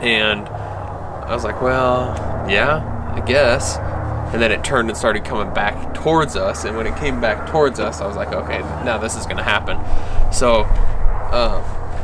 And 0.00 0.48
I 0.48 1.34
was 1.34 1.44
like, 1.44 1.60
Well, 1.62 2.14
yeah, 2.48 3.12
I 3.14 3.20
guess. 3.26 3.76
And 4.34 4.42
then 4.42 4.50
it 4.50 4.64
turned 4.64 4.88
and 4.88 4.98
started 4.98 5.24
coming 5.24 5.54
back 5.54 5.94
towards 5.94 6.34
us, 6.34 6.64
and 6.64 6.76
when 6.76 6.88
it 6.88 6.96
came 6.96 7.20
back 7.20 7.48
towards 7.48 7.78
us, 7.78 8.00
I 8.00 8.06
was 8.08 8.16
like, 8.16 8.32
okay, 8.32 8.58
now 8.84 8.98
this 8.98 9.14
is 9.16 9.26
gonna 9.26 9.44
happen. 9.44 9.78
So 10.32 10.64
um, 11.32 11.62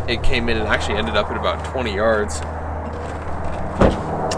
it 0.09 0.23
came 0.23 0.49
in 0.49 0.57
and 0.57 0.69
actually 0.69 0.97
ended 0.97 1.17
up 1.17 1.29
at 1.29 1.37
about 1.37 1.65
20 1.73 1.93
yards, 1.93 2.41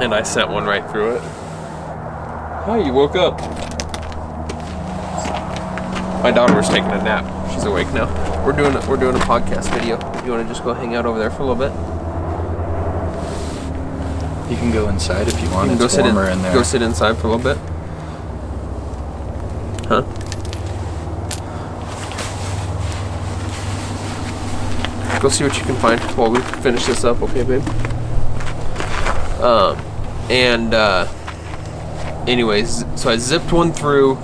and 0.02 0.12
I 0.12 0.25
sent 0.25 0.50
one 0.50 0.64
right 0.64 0.85
through 0.90 1.14
it. 1.14 1.21
Hi, 1.21 2.82
you 2.85 2.92
woke 2.92 3.14
up. 3.14 3.40
My 6.25 6.32
daughter 6.32 6.56
was 6.56 6.68
taking 6.68 6.90
a 6.90 7.02
nap. 7.04 7.25
She's 7.52 7.62
awake 7.64 7.87
now. 7.92 8.09
We're 8.44 8.52
doing 8.52 8.75
a, 8.75 8.90
we're 8.90 8.97
doing 8.97 9.14
a 9.14 9.21
podcast 9.21 9.73
video. 9.73 9.99
You 10.25 10.32
want 10.32 10.42
to 10.42 10.49
just 10.52 10.64
go 10.64 10.75
hang 10.75 10.97
out 10.97 11.06
over 11.06 11.21
there 11.21 11.30
for 11.30 11.42
a 11.42 11.47
little 11.47 11.54
bit? 11.54 11.71
You 14.50 14.56
can 14.56 14.73
go 14.73 14.88
inside 14.88 15.28
if 15.28 15.40
you 15.40 15.49
want. 15.50 15.71
You 15.71 15.76
can 15.76 15.85
it's 15.85 15.94
go 15.94 16.02
sit 16.02 16.04
in, 16.04 16.16
warmer 16.16 16.30
in, 16.30 16.42
there. 16.42 16.52
Go 16.52 16.64
sit 16.64 16.82
inside 16.82 17.16
for 17.16 17.28
a 17.28 17.37
little 17.37 17.54
bit. 17.54 17.59
Huh? 19.87 20.02
Go 25.21 25.28
see 25.28 25.44
what 25.44 25.56
you 25.56 25.64
can 25.64 25.76
find 25.76 26.00
while 26.16 26.32
we 26.32 26.40
finish 26.61 26.87
this 26.87 27.04
up, 27.04 27.23
okay, 27.23 27.44
babe? 27.44 27.62
Um, 29.40 29.91
and 30.31 30.75
uh, 30.75 31.07
anyways, 32.26 32.85
so 33.00 33.11
I 33.11 33.17
zipped 33.17 33.52
one 33.52 33.73
through 33.73 34.14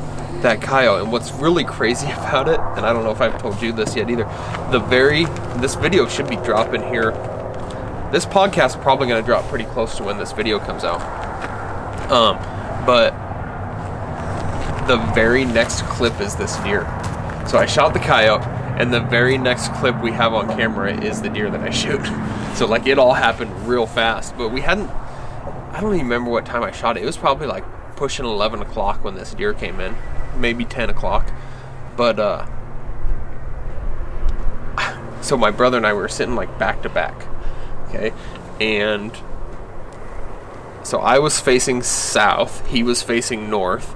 that 0.42 0.62
coyote, 0.62 1.02
and 1.02 1.12
what's 1.12 1.32
really 1.32 1.64
crazy 1.64 2.06
about 2.10 2.48
it, 2.48 2.60
and 2.76 2.86
I 2.86 2.92
don't 2.92 3.04
know 3.04 3.10
if 3.10 3.20
I've 3.20 3.40
told 3.40 3.60
you 3.60 3.72
this 3.72 3.96
yet 3.96 4.10
either, 4.10 4.24
the 4.70 4.78
very 4.78 5.24
this 5.60 5.74
video 5.74 6.06
should 6.08 6.28
be 6.28 6.36
dropping 6.36 6.82
here. 6.82 7.12
This 8.12 8.24
podcast 8.24 8.70
is 8.70 8.76
probably 8.76 9.08
going 9.08 9.22
to 9.22 9.26
drop 9.26 9.44
pretty 9.48 9.66
close 9.66 9.96
to 9.96 10.02
when 10.02 10.16
this 10.16 10.32
video 10.32 10.58
comes 10.58 10.82
out. 10.82 11.02
Um, 12.10 12.38
but 12.86 13.10
the 14.86 14.96
very 15.14 15.44
next 15.44 15.82
clip 15.82 16.18
is 16.20 16.34
this 16.34 16.56
deer. 16.58 16.82
So 17.46 17.58
I 17.58 17.66
shot 17.66 17.92
the 17.92 18.00
coyote, 18.00 18.44
and 18.78 18.92
the 18.92 19.00
very 19.00 19.36
next 19.36 19.72
clip 19.74 20.00
we 20.00 20.12
have 20.12 20.32
on 20.32 20.48
camera 20.48 20.98
is 20.98 21.20
the 21.20 21.28
deer 21.28 21.50
that 21.50 21.60
I 21.60 21.70
shoot. 21.70 22.04
So 22.56 22.66
like 22.66 22.86
it 22.86 22.98
all 22.98 23.12
happened 23.12 23.68
real 23.68 23.86
fast, 23.86 24.36
but 24.38 24.48
we 24.50 24.62
hadn't. 24.62 24.90
I 25.78 25.80
don't 25.80 25.94
even 25.94 26.06
remember 26.06 26.32
what 26.32 26.44
time 26.44 26.64
I 26.64 26.72
shot 26.72 26.96
it. 26.96 27.04
It 27.04 27.06
was 27.06 27.16
probably 27.16 27.46
like 27.46 27.62
pushing 27.94 28.26
11 28.26 28.62
o'clock 28.62 29.04
when 29.04 29.14
this 29.14 29.32
deer 29.32 29.54
came 29.54 29.78
in, 29.78 29.94
maybe 30.36 30.64
10 30.64 30.90
o'clock. 30.90 31.30
But 31.96 32.18
uh 32.18 32.46
so 35.22 35.36
my 35.36 35.52
brother 35.52 35.76
and 35.76 35.86
I 35.86 35.92
were 35.92 36.08
sitting 36.08 36.34
like 36.34 36.58
back 36.58 36.82
to 36.82 36.88
back. 36.88 37.14
Okay? 37.88 38.12
And 38.60 39.12
so 40.82 40.98
I 40.98 41.20
was 41.20 41.38
facing 41.38 41.82
south, 41.82 42.66
he 42.66 42.82
was 42.82 43.04
facing 43.04 43.48
north, 43.48 43.94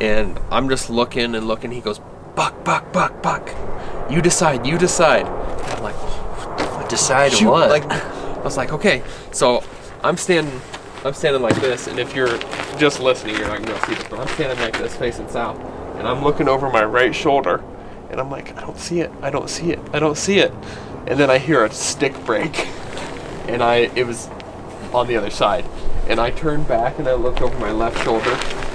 and 0.00 0.38
I'm 0.52 0.68
just 0.68 0.88
looking 0.88 1.34
and 1.34 1.48
looking. 1.48 1.72
He 1.72 1.80
goes, 1.80 1.98
"Buck, 2.36 2.62
buck, 2.62 2.92
buck, 2.92 3.20
buck. 3.22 3.50
You 4.08 4.22
decide, 4.22 4.64
you 4.66 4.78
decide." 4.78 5.26
And 5.26 5.72
I'm 5.72 5.82
like, 5.82 5.96
Decide 6.88 7.32
shoot, 7.32 7.48
what? 7.50 7.70
Like, 7.70 7.84
I 7.90 8.42
was 8.42 8.58
like, 8.58 8.72
okay. 8.72 9.02
So 9.32 9.64
I'm 10.04 10.18
standing, 10.18 10.60
I'm 11.04 11.14
standing 11.14 11.42
like 11.42 11.60
this, 11.60 11.88
and 11.88 11.98
if 11.98 12.14
you're 12.14 12.38
just 12.78 13.00
listening, 13.00 13.36
you're 13.36 13.48
not 13.48 13.64
gonna 13.64 13.84
see 13.86 13.94
this, 13.94 14.06
but 14.08 14.20
I'm 14.20 14.28
standing 14.28 14.58
like 14.60 14.78
this, 14.78 14.94
facing 14.94 15.28
south, 15.28 15.58
and 15.96 16.06
I'm 16.06 16.22
looking 16.22 16.46
over 16.46 16.70
my 16.70 16.84
right 16.84 17.12
shoulder, 17.12 17.60
and 18.08 18.20
I'm 18.20 18.30
like, 18.30 18.56
I 18.56 18.60
don't 18.60 18.78
see 18.78 19.00
it, 19.00 19.10
I 19.20 19.30
don't 19.30 19.50
see 19.50 19.72
it, 19.72 19.80
I 19.92 19.98
don't 19.98 20.16
see 20.16 20.38
it, 20.38 20.52
and 21.08 21.18
then 21.18 21.28
I 21.28 21.38
hear 21.38 21.64
a 21.64 21.72
stick 21.72 22.14
break, 22.24 22.68
and 23.48 23.64
I, 23.64 23.90
it 23.96 24.06
was 24.06 24.28
on 24.94 25.08
the 25.08 25.16
other 25.16 25.30
side, 25.30 25.64
and 26.06 26.20
I 26.20 26.30
turned 26.30 26.68
back 26.68 27.00
and 27.00 27.08
I 27.08 27.14
looked 27.14 27.40
over 27.40 27.58
my 27.58 27.72
left 27.72 28.00
shoulder, 28.04 28.30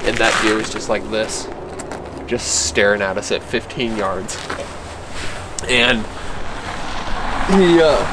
and 0.05 0.17
that 0.17 0.37
deer 0.43 0.55
was 0.55 0.69
just 0.69 0.89
like 0.89 1.09
this, 1.09 1.47
just 2.25 2.65
staring 2.65 3.01
at 3.01 3.17
us 3.17 3.31
at 3.31 3.41
15 3.41 3.95
yards, 3.95 4.35
and 5.69 5.99
he 7.55 7.79
uh, 7.81 8.03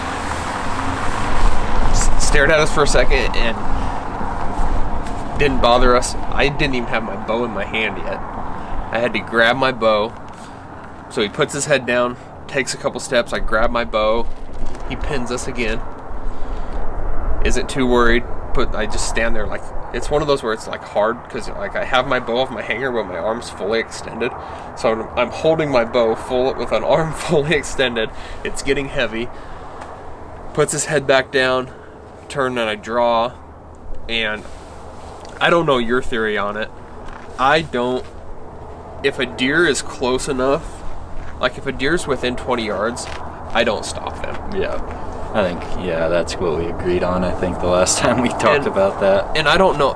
stared 2.20 2.52
at 2.52 2.60
us 2.60 2.72
for 2.72 2.84
a 2.84 2.86
second 2.86 3.34
and 3.34 3.73
didn't 5.44 5.60
bother 5.60 5.94
us. 5.94 6.14
I 6.14 6.48
didn't 6.48 6.74
even 6.74 6.88
have 6.88 7.02
my 7.02 7.16
bow 7.26 7.44
in 7.44 7.50
my 7.50 7.66
hand 7.66 7.98
yet. 7.98 8.18
I 8.18 8.98
had 8.98 9.12
to 9.12 9.18
grab 9.18 9.56
my 9.56 9.72
bow. 9.72 10.14
So 11.10 11.20
he 11.20 11.28
puts 11.28 11.52
his 11.52 11.66
head 11.66 11.84
down, 11.84 12.16
takes 12.46 12.72
a 12.72 12.78
couple 12.78 12.98
steps. 12.98 13.34
I 13.34 13.40
grab 13.40 13.70
my 13.70 13.84
bow. 13.84 14.26
He 14.88 14.96
pins 14.96 15.30
us 15.30 15.46
again. 15.46 15.82
Isn't 17.44 17.68
too 17.68 17.86
worried, 17.86 18.24
but 18.54 18.74
I 18.74 18.86
just 18.86 19.06
stand 19.06 19.36
there 19.36 19.46
like 19.46 19.60
it's 19.92 20.10
one 20.10 20.22
of 20.22 20.28
those 20.28 20.42
where 20.42 20.54
it's 20.54 20.66
like 20.66 20.82
hard 20.82 21.22
because 21.24 21.46
like 21.50 21.76
I 21.76 21.84
have 21.84 22.08
my 22.08 22.20
bow 22.20 22.38
off 22.38 22.50
my 22.50 22.62
hanger, 22.62 22.90
but 22.90 23.04
my 23.04 23.18
arm's 23.18 23.50
fully 23.50 23.80
extended. 23.80 24.32
So 24.78 24.92
I'm, 24.92 25.18
I'm 25.18 25.28
holding 25.28 25.70
my 25.70 25.84
bow 25.84 26.14
full 26.14 26.54
with 26.54 26.72
an 26.72 26.84
arm 26.84 27.12
fully 27.12 27.54
extended. 27.54 28.08
It's 28.44 28.62
getting 28.62 28.88
heavy. 28.88 29.28
Puts 30.54 30.72
his 30.72 30.86
head 30.86 31.06
back 31.06 31.30
down, 31.30 31.70
turn 32.30 32.56
and 32.56 32.70
I 32.70 32.76
draw, 32.76 33.34
and 34.08 34.42
I 35.40 35.50
don't 35.50 35.66
know 35.66 35.78
your 35.78 36.02
theory 36.02 36.38
on 36.38 36.56
it. 36.56 36.70
I 37.38 37.62
don't. 37.62 38.04
If 39.02 39.18
a 39.18 39.26
deer 39.26 39.66
is 39.66 39.82
close 39.82 40.28
enough, 40.28 40.64
like 41.40 41.58
if 41.58 41.66
a 41.66 41.72
deer's 41.72 42.06
within 42.06 42.36
20 42.36 42.64
yards, 42.66 43.06
I 43.06 43.64
don't 43.64 43.84
stop 43.84 44.14
them. 44.22 44.60
yeah. 44.60 45.00
I 45.34 45.42
think 45.42 45.62
yeah, 45.84 46.06
that's 46.08 46.34
what 46.36 46.56
we 46.58 46.66
agreed 46.66 47.02
on. 47.02 47.24
I 47.24 47.32
think 47.40 47.58
the 47.58 47.66
last 47.66 47.98
time 48.02 48.22
we 48.22 48.28
talked 48.28 48.44
And- 48.44 48.66
about 48.68 49.00
that. 49.00 49.36
and 49.36 49.48
I 49.48 49.56
don't 49.58 49.78
know. 49.78 49.92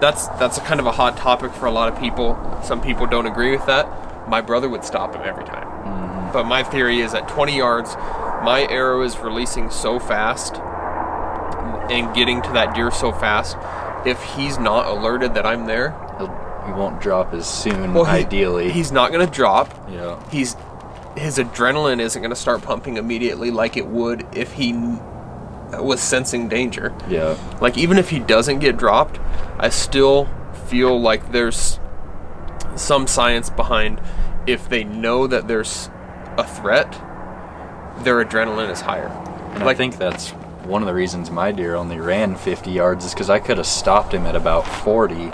That's 0.00 0.26
that's 0.40 0.58
a 0.58 0.60
kind 0.62 0.80
of 0.80 0.86
a 0.86 0.92
hot 0.92 1.16
topic 1.16 1.52
for 1.52 1.66
a 1.66 1.70
lot 1.70 1.88
of 1.92 1.98
people. 1.98 2.36
Some 2.64 2.80
people 2.80 3.06
don't 3.06 3.26
agree 3.26 3.52
with 3.52 3.64
that. 3.66 4.28
My 4.28 4.40
brother 4.40 4.68
would 4.68 4.84
stop 4.84 5.14
him 5.14 5.22
every 5.24 5.44
time. 5.44 5.66
Mm-hmm. 5.68 6.32
But 6.32 6.44
my 6.46 6.64
theory 6.64 7.00
is 7.00 7.14
at 7.14 7.28
20 7.28 7.56
yards, 7.56 7.94
my 8.44 8.66
arrow 8.68 9.02
is 9.02 9.16
releasing 9.18 9.70
so 9.70 10.00
fast 10.00 10.56
and 11.90 12.12
getting 12.14 12.42
to 12.42 12.52
that 12.52 12.74
deer 12.74 12.90
so 12.90 13.12
fast. 13.12 13.56
If 14.06 14.22
he's 14.22 14.58
not 14.58 14.86
alerted 14.86 15.34
that 15.34 15.46
I'm 15.46 15.66
there, 15.66 15.90
He'll, 16.18 16.28
he 16.66 16.72
won't 16.72 17.00
drop 17.00 17.32
as 17.34 17.46
soon. 17.48 17.94
well, 17.94 18.04
he- 18.04 18.18
ideally, 18.18 18.70
he's 18.70 18.92
not 18.92 19.12
going 19.12 19.26
to 19.26 19.32
drop. 19.32 19.72
yeah. 19.90 20.22
He's 20.30 20.56
his 21.16 21.38
adrenaline 21.38 22.00
isn't 22.00 22.20
going 22.20 22.30
to 22.30 22.36
start 22.36 22.60
pumping 22.62 22.96
immediately 22.96 23.52
like 23.52 23.76
it 23.76 23.86
would 23.86 24.26
if 24.36 24.52
he 24.54 24.72
was 25.78 26.00
sensing 26.00 26.48
danger. 26.48 26.92
Yeah. 27.08 27.36
Like 27.60 27.78
even 27.78 27.98
if 27.98 28.10
he 28.10 28.18
doesn't 28.18 28.58
get 28.58 28.76
dropped, 28.76 29.20
I 29.58 29.68
still 29.68 30.28
feel 30.66 31.00
like 31.00 31.30
there's 31.30 31.78
some 32.74 33.06
science 33.06 33.48
behind 33.48 34.00
if 34.46 34.68
they 34.68 34.82
know 34.82 35.28
that 35.28 35.46
there's 35.46 35.88
a 36.36 36.44
threat, 36.44 36.90
their 38.02 38.24
adrenaline 38.24 38.70
is 38.70 38.80
higher. 38.80 39.06
And 39.54 39.62
I 39.62 39.66
Like- 39.66 39.76
think 39.76 39.96
that's 39.98 40.34
one 40.64 40.82
of 40.82 40.86
the 40.86 40.94
reasons 40.94 41.30
my 41.30 41.52
deer 41.52 41.74
only 41.74 41.98
ran 42.00 42.36
50 42.36 42.70
yards 42.70 43.04
is 43.04 43.12
because 43.12 43.28
I 43.30 43.38
could 43.38 43.58
have 43.58 43.66
stopped 43.66 44.14
him 44.14 44.26
at 44.26 44.34
about 44.36 44.66
40. 44.66 45.30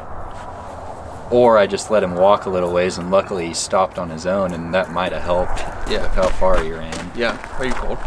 Or 1.30 1.56
I 1.58 1.66
just 1.68 1.90
let 1.90 2.02
him 2.02 2.16
walk 2.16 2.46
a 2.46 2.50
little 2.50 2.72
ways, 2.72 2.98
and 2.98 3.10
luckily 3.10 3.46
he 3.46 3.54
stopped 3.54 3.98
on 3.98 4.10
his 4.10 4.26
own, 4.26 4.52
and 4.52 4.74
that 4.74 4.90
might 4.92 5.12
have 5.12 5.22
helped 5.22 5.60
Yeah. 5.88 6.02
with 6.02 6.14
how 6.14 6.28
far 6.28 6.58
he 6.60 6.72
ran. 6.72 7.12
Yeah, 7.14 7.36
are 7.58 7.64
you 7.64 7.72
cold? 7.72 7.98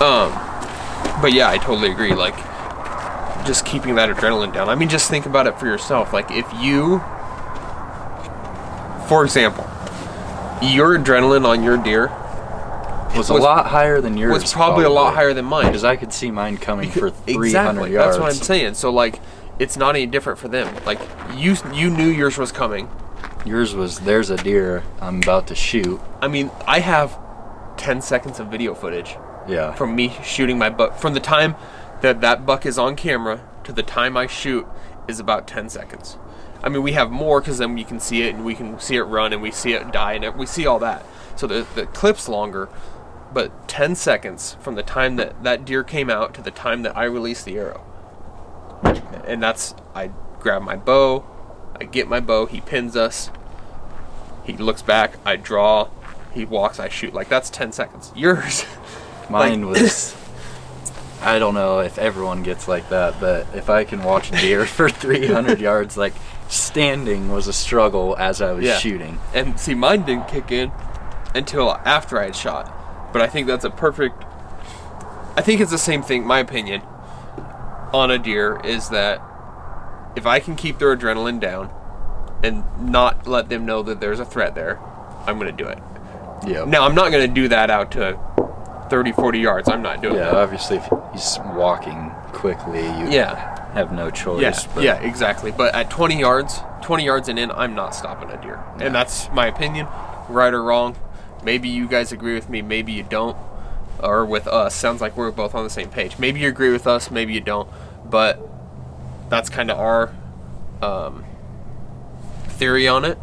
Um, 0.00 0.32
but 1.20 1.32
yeah, 1.32 1.50
I 1.50 1.58
totally 1.58 1.90
agree. 1.90 2.14
Like, 2.14 2.36
just 3.44 3.66
keeping 3.66 3.96
that 3.96 4.08
adrenaline 4.08 4.52
down. 4.54 4.68
I 4.70 4.74
mean, 4.74 4.88
just 4.88 5.10
think 5.10 5.26
about 5.26 5.46
it 5.46 5.58
for 5.58 5.66
yourself. 5.66 6.12
Like, 6.12 6.30
if 6.30 6.46
you, 6.58 7.00
for 9.08 9.24
example, 9.24 9.66
your 10.62 10.98
adrenaline 10.98 11.46
on 11.46 11.62
your 11.62 11.76
deer 11.76 12.10
Was, 13.16 13.30
a 13.30 13.34
Was- 13.34 13.42
lot 13.42 13.66
higher 13.66 14.00
than 14.00 14.16
yours. 14.16 14.32
was 14.42 14.52
probably, 14.52 14.84
a 14.84 14.90
lot 14.90 15.14
higher 15.14 15.32
than 15.34 15.44
mine. 15.44 15.66
Because 15.66 15.84
I 15.84 15.96
could 15.96 16.12
see 16.12 16.30
mine 16.30 16.56
coming 16.56 16.90
for 16.90 17.10
300 17.10 17.44
exactly. 17.46 17.92
yards. 17.92 18.16
That's 18.16 18.20
what 18.20 18.30
I'm 18.30 18.42
saying. 18.42 18.74
So 18.74 18.90
like, 18.90 19.20
it's 19.58 19.76
not 19.76 19.96
any 19.96 20.06
different 20.06 20.38
for 20.38 20.48
them. 20.48 20.72
Like, 20.84 21.00
you 21.34 21.56
you 21.72 21.90
knew 21.90 22.08
yours 22.08 22.38
was 22.38 22.52
coming. 22.52 22.88
Yours 23.44 23.74
was 23.74 24.00
there's 24.00 24.30
a 24.30 24.36
deer 24.36 24.84
I'm 25.00 25.18
about 25.22 25.46
to 25.48 25.54
shoot. 25.54 26.00
I 26.20 26.28
mean, 26.28 26.50
I 26.66 26.80
have 26.80 27.18
10 27.76 28.02
seconds 28.02 28.38
of 28.40 28.48
video 28.48 28.74
footage. 28.74 29.16
Yeah. 29.48 29.72
from 29.72 29.96
me 29.96 30.14
shooting 30.22 30.58
my 30.58 30.68
buck 30.68 30.98
from 30.98 31.14
the 31.14 31.20
time 31.20 31.56
that 32.02 32.20
that 32.20 32.44
buck 32.44 32.66
is 32.66 32.78
on 32.78 32.96
camera 32.96 33.40
to 33.64 33.72
the 33.72 33.82
time 33.82 34.14
I 34.14 34.26
shoot 34.26 34.66
is 35.08 35.18
about 35.18 35.48
10 35.48 35.70
seconds. 35.70 36.18
I 36.62 36.68
mean, 36.68 36.82
we 36.82 36.92
have 36.92 37.10
more 37.10 37.40
because 37.40 37.56
then 37.58 37.74
we 37.74 37.82
can 37.84 37.98
see 37.98 38.22
it 38.22 38.34
and 38.34 38.44
we 38.44 38.54
can 38.54 38.78
see 38.78 38.96
it 38.96 39.02
run 39.04 39.32
and 39.32 39.40
we 39.40 39.50
see 39.50 39.72
it 39.72 39.90
die 39.90 40.12
and 40.12 40.24
it, 40.24 40.36
we 40.36 40.44
see 40.44 40.66
all 40.66 40.78
that. 40.80 41.02
So 41.36 41.46
the, 41.46 41.66
the 41.74 41.86
clip's 41.86 42.28
longer, 42.28 42.68
but 43.32 43.68
10 43.68 43.94
seconds 43.94 44.56
from 44.60 44.74
the 44.74 44.82
time 44.82 45.16
that 45.16 45.42
that 45.44 45.64
deer 45.64 45.84
came 45.84 46.08
out 46.10 46.34
to 46.34 46.42
the 46.42 46.50
time 46.50 46.82
that 46.82 46.96
I 46.96 47.04
release 47.04 47.42
the 47.42 47.56
arrow. 47.58 47.84
And 49.26 49.42
that's, 49.42 49.74
I 49.94 50.10
grab 50.40 50.62
my 50.62 50.76
bow, 50.76 51.24
I 51.80 51.84
get 51.84 52.08
my 52.08 52.20
bow, 52.20 52.46
he 52.46 52.60
pins 52.60 52.96
us, 52.96 53.30
he 54.44 54.54
looks 54.56 54.82
back, 54.82 55.16
I 55.26 55.36
draw, 55.36 55.88
he 56.32 56.44
walks, 56.44 56.78
I 56.80 56.88
shoot. 56.88 57.12
Like, 57.12 57.28
that's 57.28 57.50
10 57.50 57.72
seconds. 57.72 58.12
Yours. 58.16 58.64
Mine 59.28 59.70
Like- 59.70 59.82
was. 59.82 60.16
I 61.20 61.40
don't 61.40 61.54
know 61.54 61.80
if 61.80 61.98
everyone 61.98 62.44
gets 62.44 62.68
like 62.68 62.88
that, 62.90 63.18
but 63.18 63.46
if 63.52 63.68
I 63.68 63.82
can 63.82 64.04
watch 64.04 64.30
deer 64.30 64.64
for 64.66 64.88
300 64.88 65.60
yards, 65.60 65.96
like 65.96 66.14
standing 66.48 67.30
was 67.32 67.48
a 67.48 67.52
struggle 67.52 68.14
as 68.16 68.40
I 68.40 68.52
was 68.52 68.64
Yeah. 68.64 68.78
shooting. 68.78 69.18
And 69.34 69.58
see, 69.58 69.74
mine 69.74 70.04
didn't 70.04 70.28
kick 70.28 70.52
in 70.52 70.70
until 71.34 71.72
after 71.84 72.20
I 72.20 72.26
had 72.26 72.36
shot. 72.36 72.72
But 73.12 73.22
I 73.22 73.26
think 73.26 73.46
that's 73.46 73.64
a 73.64 73.70
perfect. 73.70 74.22
I 75.36 75.40
think 75.42 75.60
it's 75.60 75.70
the 75.70 75.78
same 75.78 76.02
thing. 76.02 76.26
My 76.26 76.40
opinion 76.40 76.82
on 77.92 78.10
a 78.10 78.18
deer 78.18 78.60
is 78.64 78.88
that 78.90 79.22
if 80.16 80.26
I 80.26 80.40
can 80.40 80.56
keep 80.56 80.78
their 80.78 80.96
adrenaline 80.96 81.40
down 81.40 81.70
and 82.42 82.64
not 82.80 83.26
let 83.26 83.48
them 83.48 83.64
know 83.64 83.82
that 83.82 84.00
there's 84.00 84.20
a 84.20 84.24
threat 84.24 84.54
there, 84.54 84.78
I'm 85.26 85.38
going 85.38 85.54
to 85.54 85.62
do 85.64 85.68
it. 85.68 85.78
Yeah. 86.46 86.64
Now, 86.64 86.84
I'm 86.84 86.94
not 86.94 87.10
going 87.12 87.26
to 87.26 87.32
do 87.32 87.48
that 87.48 87.70
out 87.70 87.92
to 87.92 88.18
30, 88.90 89.12
40 89.12 89.38
yards. 89.38 89.68
I'm 89.68 89.82
not 89.82 90.00
doing 90.02 90.14
Yeah, 90.16 90.24
that. 90.26 90.32
Yeah, 90.34 90.38
obviously, 90.40 90.76
if 90.76 90.88
he's 91.12 91.38
walking 91.54 92.10
quickly, 92.32 92.80
you 92.82 93.08
Yeah. 93.10 93.72
have 93.74 93.92
no 93.92 94.10
choice. 94.10 94.40
Yeah, 94.42 94.72
but 94.74 94.84
yeah, 94.84 95.00
exactly. 95.00 95.50
But 95.50 95.74
at 95.74 95.90
20 95.90 96.18
yards, 96.18 96.60
20 96.82 97.04
yards 97.04 97.28
and 97.28 97.38
in, 97.38 97.50
I'm 97.50 97.74
not 97.74 97.94
stopping 97.94 98.30
a 98.30 98.40
deer. 98.40 98.60
And 98.80 98.94
that's 98.94 99.30
my 99.32 99.46
opinion, 99.46 99.86
right 100.28 100.52
or 100.54 100.62
wrong. 100.62 100.96
Maybe 101.44 101.68
you 101.68 101.86
guys 101.86 102.12
agree 102.12 102.34
with 102.34 102.48
me, 102.48 102.62
maybe 102.62 102.92
you 102.92 103.02
don't. 103.02 103.36
Or 104.00 104.24
with 104.24 104.46
us. 104.46 104.76
Sounds 104.76 105.00
like 105.00 105.16
we're 105.16 105.32
both 105.32 105.56
on 105.56 105.64
the 105.64 105.70
same 105.70 105.88
page. 105.88 106.20
Maybe 106.20 106.38
you 106.38 106.48
agree 106.48 106.70
with 106.70 106.86
us, 106.86 107.10
maybe 107.10 107.32
you 107.32 107.40
don't. 107.40 107.68
But 108.08 108.40
that's 109.28 109.50
kind 109.50 109.72
of 109.72 109.78
our 109.78 110.14
um, 110.80 111.24
theory 112.46 112.86
on 112.86 113.04
it. 113.04 113.18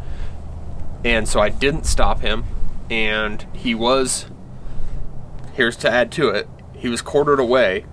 And 1.04 1.26
so 1.28 1.40
I 1.40 1.48
didn't 1.48 1.84
stop 1.84 2.20
him. 2.20 2.44
And 2.90 3.46
he 3.54 3.74
was, 3.74 4.26
here's 5.54 5.76
to 5.78 5.90
add 5.90 6.12
to 6.12 6.28
it, 6.28 6.46
he 6.74 6.88
was 6.88 7.00
quartered 7.00 7.40
away. 7.40 7.86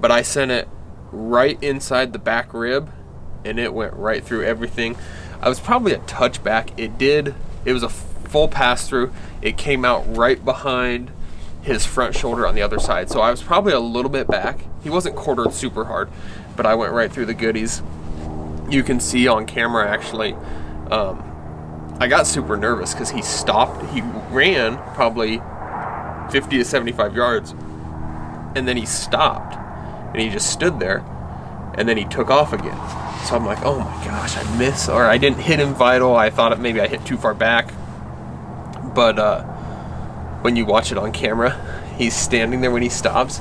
But 0.00 0.10
I 0.10 0.22
sent 0.22 0.50
it 0.50 0.68
right 1.12 1.62
inside 1.62 2.12
the 2.12 2.18
back 2.18 2.52
rib 2.52 2.90
and 3.44 3.58
it 3.58 3.72
went 3.72 3.94
right 3.94 4.24
through 4.24 4.44
everything. 4.44 4.96
I 5.40 5.48
was 5.48 5.60
probably 5.60 5.92
a 5.92 5.98
touchback. 5.98 6.72
It 6.76 6.98
did, 6.98 7.34
it 7.64 7.72
was 7.72 7.82
a 7.82 7.88
full 8.32 8.48
pass 8.48 8.88
through. 8.88 9.12
It 9.42 9.58
came 9.58 9.84
out 9.84 10.16
right 10.16 10.42
behind 10.42 11.12
his 11.60 11.84
front 11.86 12.16
shoulder 12.16 12.46
on 12.46 12.54
the 12.54 12.62
other 12.62 12.78
side. 12.78 13.10
So 13.10 13.20
I 13.20 13.30
was 13.30 13.42
probably 13.42 13.74
a 13.74 13.80
little 13.80 14.10
bit 14.10 14.26
back. 14.26 14.64
He 14.82 14.90
wasn't 14.90 15.14
quartered 15.14 15.52
super 15.52 15.84
hard, 15.84 16.10
but 16.56 16.66
I 16.66 16.74
went 16.74 16.92
right 16.92 17.12
through 17.12 17.26
the 17.26 17.34
goodies. 17.34 17.82
You 18.68 18.82
can 18.82 18.98
see 19.00 19.28
on 19.28 19.46
camera 19.46 19.88
actually, 19.88 20.32
um, 20.90 21.28
I 22.00 22.08
got 22.08 22.26
super 22.26 22.56
nervous 22.56 22.94
because 22.94 23.10
he 23.10 23.22
stopped. 23.22 23.84
He 23.92 24.00
ran 24.30 24.78
probably 24.94 25.40
50 26.32 26.56
to 26.56 26.64
75 26.64 27.14
yards, 27.14 27.52
and 28.56 28.66
then 28.66 28.76
he 28.76 28.86
stopped, 28.86 29.54
and 30.12 30.20
he 30.20 30.30
just 30.30 30.50
stood 30.50 30.80
there, 30.80 31.04
and 31.74 31.86
then 31.86 31.96
he 31.96 32.04
took 32.06 32.30
off 32.30 32.52
again. 32.52 32.78
So 33.26 33.36
I'm 33.36 33.44
like, 33.44 33.62
oh 33.62 33.78
my 33.78 34.04
gosh, 34.04 34.36
I 34.36 34.58
missed, 34.58 34.88
or 34.88 35.04
I 35.04 35.18
didn't 35.18 35.38
hit 35.38 35.60
him 35.60 35.74
vital. 35.74 36.16
I 36.16 36.30
thought 36.30 36.58
maybe 36.58 36.80
I 36.80 36.88
hit 36.88 37.04
too 37.04 37.18
far 37.18 37.34
back, 37.34 37.70
but 38.94 39.18
uh, 39.18 39.42
when 40.42 40.56
you 40.56 40.64
watch 40.66 40.92
it 40.92 40.98
on 40.98 41.12
camera, 41.12 41.52
he's 41.98 42.14
standing 42.14 42.60
there 42.60 42.70
when 42.70 42.82
he 42.82 42.88
stops. 42.88 43.40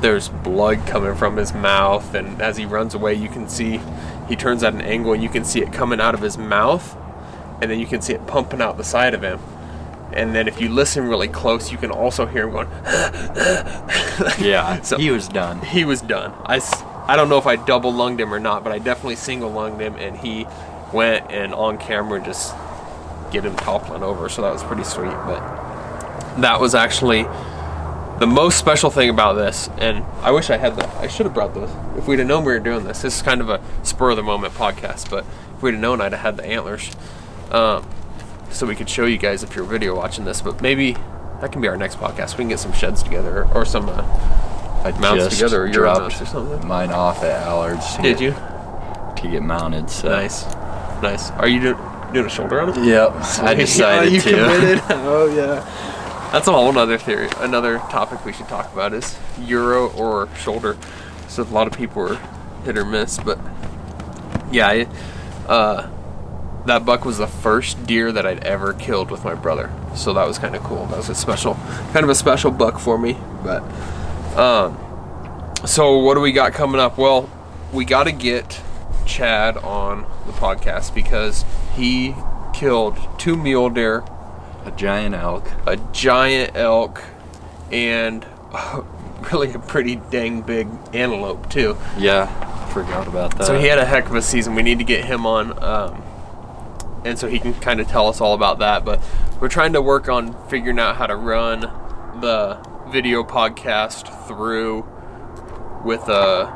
There's 0.00 0.28
blood 0.28 0.86
coming 0.86 1.14
from 1.14 1.36
his 1.36 1.52
mouth, 1.52 2.14
and 2.14 2.40
as 2.40 2.56
he 2.56 2.64
runs 2.64 2.94
away, 2.94 3.14
you 3.14 3.28
can 3.28 3.48
see 3.48 3.80
he 4.28 4.36
turns 4.36 4.62
at 4.62 4.72
an 4.72 4.80
angle, 4.80 5.12
and 5.12 5.22
you 5.22 5.28
can 5.28 5.44
see 5.44 5.60
it 5.60 5.72
coming 5.72 6.00
out 6.00 6.14
of 6.14 6.20
his 6.22 6.38
mouth, 6.38 6.96
and 7.60 7.70
then 7.70 7.78
you 7.78 7.86
can 7.86 8.00
see 8.00 8.14
it 8.14 8.26
pumping 8.26 8.62
out 8.62 8.76
the 8.78 8.84
side 8.84 9.12
of 9.14 9.22
him. 9.22 9.38
And 10.12 10.34
then 10.34 10.48
if 10.48 10.60
you 10.60 10.68
listen 10.70 11.06
really 11.06 11.28
close, 11.28 11.70
you 11.70 11.78
can 11.78 11.90
also 11.92 12.26
hear 12.26 12.44
him 12.48 12.52
going. 12.52 12.68
Yeah, 14.38 14.80
So- 14.82 14.98
he 14.98 15.10
was 15.10 15.28
done. 15.28 15.60
he 15.62 15.84
was 15.84 16.00
done. 16.02 16.32
I, 16.44 16.60
I 17.06 17.16
don't 17.16 17.28
know 17.28 17.38
if 17.38 17.46
I 17.46 17.56
double 17.56 17.92
lunged 17.92 18.20
him 18.20 18.32
or 18.32 18.40
not, 18.40 18.62
but 18.64 18.72
I 18.72 18.78
definitely 18.78 19.16
single 19.16 19.50
lunged 19.50 19.80
him, 19.80 19.94
and 19.96 20.16
he 20.16 20.46
went 20.92 21.30
and 21.30 21.54
on 21.54 21.78
camera 21.78 22.20
just 22.24 22.54
get 23.30 23.44
him 23.44 23.56
toppling 23.56 24.02
over. 24.02 24.28
So 24.28 24.42
that 24.42 24.52
was 24.52 24.62
pretty 24.62 24.84
sweet. 24.84 25.10
But 25.10 25.40
that 26.40 26.60
was 26.60 26.74
actually 26.74 27.24
the 28.20 28.26
most 28.26 28.58
special 28.58 28.90
thing 28.90 29.08
about 29.08 29.32
this, 29.32 29.70
and 29.78 30.04
I 30.20 30.30
wish 30.30 30.50
I 30.50 30.58
had 30.58 30.76
the. 30.76 30.86
I 30.98 31.06
should 31.06 31.24
have 31.24 31.34
brought 31.34 31.54
those 31.54 31.70
if 31.96 32.06
we'd 32.06 32.18
have 32.18 32.28
known 32.28 32.44
we 32.44 32.52
were 32.52 32.60
doing 32.60 32.84
this. 32.84 33.02
This 33.02 33.16
is 33.16 33.22
kind 33.22 33.40
of 33.40 33.48
a 33.48 33.60
spur 33.82 34.10
of 34.10 34.16
the 34.16 34.22
moment 34.22 34.52
podcast, 34.54 35.10
but 35.10 35.24
if 35.56 35.62
we'd 35.62 35.72
have 35.72 35.80
known, 35.80 36.02
I'd 36.02 36.12
have 36.12 36.20
had 36.20 36.36
the 36.36 36.44
antlers, 36.44 36.94
um, 37.50 37.88
so 38.50 38.66
we 38.66 38.76
could 38.76 38.90
show 38.90 39.06
you 39.06 39.16
guys 39.16 39.42
if 39.42 39.56
you're 39.56 39.64
video 39.64 39.96
watching 39.96 40.26
this. 40.26 40.42
But 40.42 40.60
maybe 40.60 40.96
that 41.40 41.50
can 41.50 41.62
be 41.62 41.68
our 41.68 41.78
next 41.78 41.96
podcast. 41.96 42.32
We 42.32 42.42
can 42.42 42.48
get 42.48 42.58
some 42.58 42.74
sheds 42.74 43.02
together 43.02 43.44
or, 43.44 43.54
or 43.54 43.64
some. 43.64 43.88
Uh, 43.88 44.02
I 44.84 44.98
Mounts 44.98 45.24
just 45.24 45.36
together 45.36 45.64
or 45.64 45.68
dropped 45.68 46.00
mounts 46.00 46.22
or 46.22 46.26
something? 46.26 46.66
mine 46.66 46.90
off 46.90 47.22
at 47.22 47.42
Allard's. 47.46 47.96
Did 47.96 48.18
get, 48.18 48.20
you? 48.20 48.30
to 48.30 49.28
get 49.30 49.42
mounted? 49.42 49.90
So. 49.90 50.08
Nice, 50.08 50.44
nice. 51.02 51.30
Are 51.32 51.48
you 51.48 51.60
do, 51.60 51.74
doing 52.12 52.26
a 52.26 52.30
shoulder 52.30 52.60
on 52.60 52.70
it? 52.70 52.84
Yep, 52.84 53.12
I 53.40 53.54
decided 53.54 54.12
you 54.12 54.20
to. 54.20 54.30
committed. 54.30 54.82
oh 54.90 55.34
yeah. 55.34 55.64
That's 56.32 56.46
a 56.46 56.52
whole 56.52 56.76
other 56.78 56.96
theory. 56.96 57.28
Another 57.38 57.78
topic 57.78 58.24
we 58.24 58.32
should 58.32 58.46
talk 58.46 58.72
about 58.72 58.92
is 58.92 59.18
Euro 59.40 59.90
or 59.90 60.28
shoulder. 60.36 60.76
So 61.28 61.42
a 61.42 61.44
lot 61.44 61.66
of 61.66 61.72
people 61.72 62.02
are 62.02 62.20
hit 62.64 62.78
or 62.78 62.84
miss, 62.84 63.18
but 63.18 63.38
yeah, 64.52 64.68
I, 64.68 64.86
uh, 65.48 65.90
that 66.66 66.84
buck 66.84 67.04
was 67.04 67.18
the 67.18 67.26
first 67.26 67.84
deer 67.86 68.12
that 68.12 68.26
I'd 68.26 68.44
ever 68.44 68.74
killed 68.74 69.10
with 69.10 69.24
my 69.24 69.34
brother. 69.34 69.72
So 69.96 70.12
that 70.14 70.26
was 70.26 70.38
kind 70.38 70.54
of 70.54 70.62
cool. 70.62 70.86
That 70.86 70.98
was 70.98 71.08
a 71.08 71.14
special, 71.14 71.54
kind 71.92 72.04
of 72.04 72.08
a 72.10 72.14
special 72.14 72.50
buck 72.50 72.78
for 72.78 72.98
me. 72.98 73.16
But 73.42 73.62
um, 74.36 74.78
so 75.66 75.98
what 75.98 76.14
do 76.14 76.20
we 76.20 76.32
got 76.32 76.52
coming 76.52 76.80
up? 76.80 76.96
Well, 76.96 77.28
we 77.72 77.84
got 77.84 78.04
to 78.04 78.12
get 78.12 78.60
Chad 79.06 79.56
on 79.56 80.02
the 80.26 80.32
podcast 80.32 80.94
because 80.94 81.44
he 81.80 82.14
killed 82.52 82.96
two 83.18 83.36
mule 83.36 83.70
deer, 83.70 84.04
A 84.64 84.70
giant 84.72 85.14
elk. 85.14 85.48
a 85.66 85.76
giant 85.92 86.54
elk, 86.54 87.02
and 87.72 88.26
really 89.32 89.52
a 89.52 89.58
pretty 89.58 89.96
dang 90.10 90.42
big 90.42 90.68
antelope 90.92 91.48
too. 91.50 91.76
Yeah, 91.98 92.26
forgot 92.66 93.06
about 93.08 93.36
that. 93.38 93.46
So 93.46 93.58
he 93.58 93.66
had 93.66 93.78
a 93.78 93.84
heck 93.84 94.06
of 94.06 94.14
a 94.14 94.22
season. 94.22 94.54
We 94.54 94.62
need 94.62 94.78
to 94.78 94.84
get 94.84 95.04
him 95.04 95.24
on, 95.26 95.62
um, 95.62 96.02
and 97.04 97.18
so 97.18 97.28
he 97.28 97.38
can 97.38 97.54
kind 97.54 97.80
of 97.80 97.88
tell 97.88 98.08
us 98.08 98.20
all 98.20 98.34
about 98.34 98.58
that. 98.58 98.84
But 98.84 99.00
we're 99.40 99.48
trying 99.48 99.72
to 99.72 99.82
work 99.82 100.08
on 100.08 100.34
figuring 100.48 100.78
out 100.78 100.96
how 100.96 101.06
to 101.06 101.16
run 101.16 101.60
the 102.20 102.58
video 102.90 103.22
podcast 103.22 104.26
through 104.26 104.84
with 105.84 106.06
a 106.08 106.46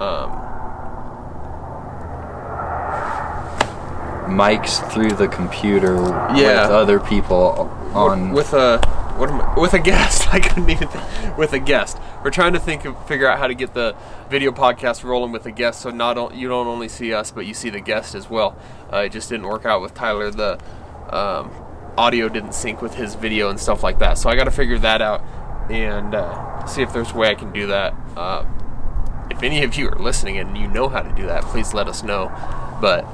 um, 0.00 0.41
mics 4.26 4.88
through 4.92 5.10
the 5.10 5.28
computer 5.28 5.94
Yeah. 6.34 6.62
with 6.62 6.70
other 6.70 7.00
people 7.00 7.70
on. 7.94 8.32
with 8.32 8.52
a 8.52 8.78
what 9.16 9.28
am 9.28 9.40
I, 9.42 9.60
with 9.60 9.74
a 9.74 9.78
guest. 9.78 10.26
I 10.32 10.40
couldn't 10.40 10.70
even 10.70 10.88
think, 10.88 11.36
with 11.36 11.52
a 11.52 11.58
guest. 11.58 11.98
We're 12.24 12.30
trying 12.30 12.54
to 12.54 12.58
think 12.58 12.84
of 12.86 13.06
figure 13.06 13.28
out 13.28 13.38
how 13.38 13.46
to 13.46 13.54
get 13.54 13.74
the 13.74 13.94
video 14.30 14.50
podcast 14.52 15.04
rolling 15.04 15.32
with 15.32 15.44
a 15.44 15.50
guest, 15.50 15.82
so 15.82 15.90
not 15.90 16.16
o- 16.16 16.30
you 16.32 16.48
don't 16.48 16.66
only 16.66 16.88
see 16.88 17.12
us, 17.12 17.30
but 17.30 17.44
you 17.44 17.52
see 17.52 17.68
the 17.68 17.80
guest 17.80 18.14
as 18.14 18.30
well. 18.30 18.56
Uh, 18.92 18.98
it 18.98 19.12
just 19.12 19.28
didn't 19.28 19.46
work 19.46 19.66
out 19.66 19.82
with 19.82 19.92
Tyler. 19.94 20.30
The 20.30 20.58
um, 21.10 21.50
audio 21.98 22.28
didn't 22.30 22.54
sync 22.54 22.80
with 22.80 22.94
his 22.94 23.14
video 23.14 23.50
and 23.50 23.60
stuff 23.60 23.82
like 23.82 23.98
that. 23.98 24.16
So 24.16 24.30
I 24.30 24.34
got 24.36 24.44
to 24.44 24.50
figure 24.50 24.78
that 24.78 25.02
out 25.02 25.22
and 25.70 26.14
uh, 26.14 26.64
see 26.66 26.80
if 26.80 26.92
there's 26.94 27.12
a 27.12 27.16
way 27.16 27.28
I 27.28 27.34
can 27.34 27.52
do 27.52 27.66
that. 27.66 27.94
Uh, 28.16 28.46
if 29.30 29.42
any 29.42 29.62
of 29.62 29.76
you 29.76 29.88
are 29.88 29.98
listening 29.98 30.38
and 30.38 30.56
you 30.56 30.68
know 30.68 30.88
how 30.88 31.02
to 31.02 31.12
do 31.14 31.26
that, 31.26 31.42
please 31.44 31.74
let 31.74 31.86
us 31.86 32.02
know. 32.02 32.30
But 32.80 33.04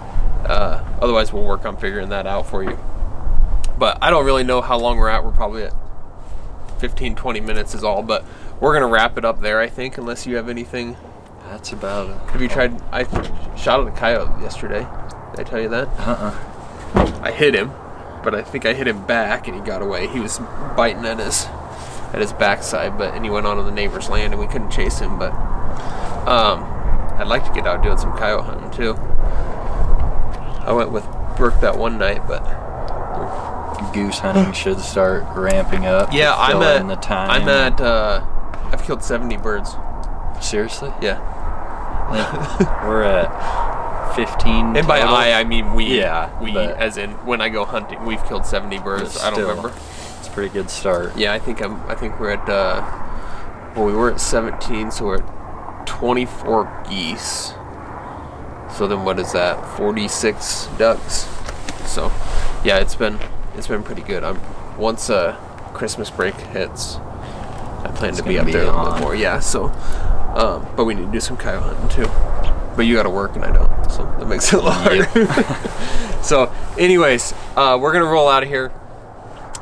uh, 0.44 0.85
otherwise, 1.01 1.33
we'll 1.33 1.44
work 1.44 1.64
on 1.64 1.77
figuring 1.77 2.09
that 2.11 2.27
out 2.27 2.46
for 2.46 2.62
you. 2.62 2.79
But 3.79 3.98
I 4.03 4.11
don't 4.11 4.24
really 4.24 4.44
know 4.44 4.61
how 4.61 4.79
long 4.79 4.98
we're 4.98 5.09
at. 5.09 5.24
We're 5.24 5.31
probably 5.31 5.64
at 5.64 5.74
15, 6.79 7.14
20 7.14 7.40
minutes 7.40 7.74
is 7.74 7.85
all. 7.85 8.03
But 8.03 8.24
we're 8.61 8.72
going 8.72 8.83
to 8.83 8.92
wrap 8.92 9.18
it 9.18 9.24
up 9.24 9.40
there, 9.40 9.61
I 9.61 9.68
think, 9.68 9.98
unless 9.98 10.27
you 10.27 10.37
have 10.37 10.48
anything. 10.48 10.96
That's 11.51 11.72
about 11.72 12.11
it. 12.11 12.31
Have 12.31 12.42
you 12.42 12.48
tried? 12.48 12.81
I 12.92 13.05
shot 13.57 13.81
at 13.81 13.87
a 13.87 13.96
coyote 13.96 14.42
yesterday. 14.42 14.87
Did 15.31 15.40
I 15.40 15.48
tell 15.48 15.61
you 15.61 15.68
that? 15.68 15.88
Uh-uh. 15.98 17.20
I 17.22 17.33
hit 17.33 17.55
him, 17.55 17.72
but 18.22 18.35
I 18.35 18.42
think 18.42 18.66
I 18.66 18.74
hit 18.74 18.87
him 18.87 19.07
back 19.07 19.48
and 19.48 19.57
he 19.57 19.62
got 19.62 19.83
away. 19.83 20.09
He 20.09 20.20
was 20.20 20.38
biting 20.77 21.05
at 21.05 21.18
his 21.18 21.46
at 22.12 22.20
his 22.20 22.33
backside, 22.33 22.96
but 22.96 23.14
and 23.14 23.24
he 23.24 23.31
went 23.31 23.46
onto 23.46 23.62
the 23.62 23.70
neighbor's 23.70 24.09
land 24.09 24.33
and 24.33 24.40
we 24.40 24.46
couldn't 24.46 24.70
chase 24.70 24.98
him. 24.98 25.18
But 25.18 25.33
um, 26.27 26.64
I'd 27.18 27.29
like 27.29 27.44
to 27.46 27.53
get 27.53 27.66
out 27.66 27.83
doing 27.83 27.98
some 27.98 28.16
coyote 28.16 28.44
hunting 28.44 28.70
too. 28.70 28.94
I 30.69 30.73
went 30.73 30.93
with 30.93 31.07
Brooke 31.39 31.61
that 31.63 31.79
one 31.79 31.97
night, 31.97 32.29
but 32.29 32.41
Goose 33.95 34.19
hunting 34.19 34.53
should 34.53 34.79
start 34.81 35.25
ramping 35.35 35.87
up. 35.87 36.13
yeah, 36.13 36.35
I'm 36.37 36.61
at 36.63 36.81
in 36.83 36.89
the 36.89 36.97
time. 36.97 37.31
I'm 37.31 37.49
at 37.49 37.81
uh, 37.81 38.21
I've 38.71 38.83
killed 38.83 39.03
70 39.03 39.39
birds. 39.39 39.75
Seriously? 40.43 40.93
Yeah, 41.01 41.19
we're 42.87 43.03
at 43.03 44.15
15. 44.15 44.77
and 44.77 44.87
by 44.87 45.01
total. 45.01 45.15
I 45.17 45.33
I 45.33 45.45
mean 45.45 45.75
we. 45.75 45.99
Yeah, 45.99 46.39
we 46.43 46.57
as 46.59 46.99
in 46.99 47.13
when 47.25 47.41
I 47.41 47.49
go 47.49 47.65
hunting, 47.65 48.05
we've 48.05 48.23
killed 48.27 48.45
70 48.45 48.79
birds. 48.81 49.15
But 49.15 49.25
I 49.25 49.31
don't 49.31 49.41
remember. 49.49 49.73
It's 50.19 50.29
a 50.29 50.31
pretty 50.33 50.53
good 50.53 50.69
start. 50.69 51.17
Yeah, 51.17 51.33
I 51.33 51.39
think 51.39 51.63
I'm. 51.63 51.81
I 51.89 51.95
think 51.95 52.21
we're 52.21 52.31
at. 52.33 52.47
Uh, 52.47 52.83
well, 53.75 53.87
we 53.87 53.95
were 53.95 54.11
at 54.11 54.21
17, 54.21 54.91
so 54.91 55.07
we're 55.07 55.23
at 55.23 55.87
24 55.87 56.85
geese. 56.91 57.55
So 58.79 58.87
then, 58.87 59.05
what 59.05 59.19
is 59.19 59.33
that? 59.33 59.77
46 59.77 60.69
ducks. 60.79 61.27
So, 61.85 62.12
yeah, 62.64 62.79
it's 62.79 62.95
been 62.95 63.19
it's 63.57 63.67
been 63.67 63.83
pretty 63.83 64.03
good. 64.03 64.23
I'm 64.23 64.41
once 64.79 65.11
uh, 65.11 65.33
Christmas 65.75 66.11
break 66.11 66.35
hits, 66.37 66.95
I 66.97 67.91
plan 67.97 68.11
It's 68.11 68.19
to 68.19 68.25
be 68.25 68.38
up 68.38 68.47
be 68.47 68.53
there 68.53 68.62
a 68.62 68.67
little 68.67 68.93
bit 68.93 69.01
more. 69.01 69.14
Yeah. 69.17 69.41
So, 69.41 69.64
um, 70.37 70.64
but 70.77 70.85
we 70.85 70.95
need 70.95 71.07
to 71.07 71.11
do 71.12 71.19
some 71.19 71.37
coyote 71.37 71.64
hunting 71.64 72.05
too. 72.05 72.11
But 72.77 72.87
you 72.87 72.95
got 72.95 73.03
to 73.03 73.11
work 73.11 73.35
and 73.35 73.45
I 73.45 73.51
don't, 73.51 73.91
so 73.91 74.05
that 74.21 74.29
makes 74.29 74.53
it 74.53 74.61
a 74.61 74.62
lot 74.62 74.95
Yep. 74.95 75.09
harder. 75.09 76.23
so, 76.23 76.53
anyways, 76.79 77.35
uh, 77.57 77.77
we're 77.81 77.93
gonna 77.93 78.05
roll 78.05 78.29
out 78.29 78.45
of 78.45 78.49
here 78.49 78.71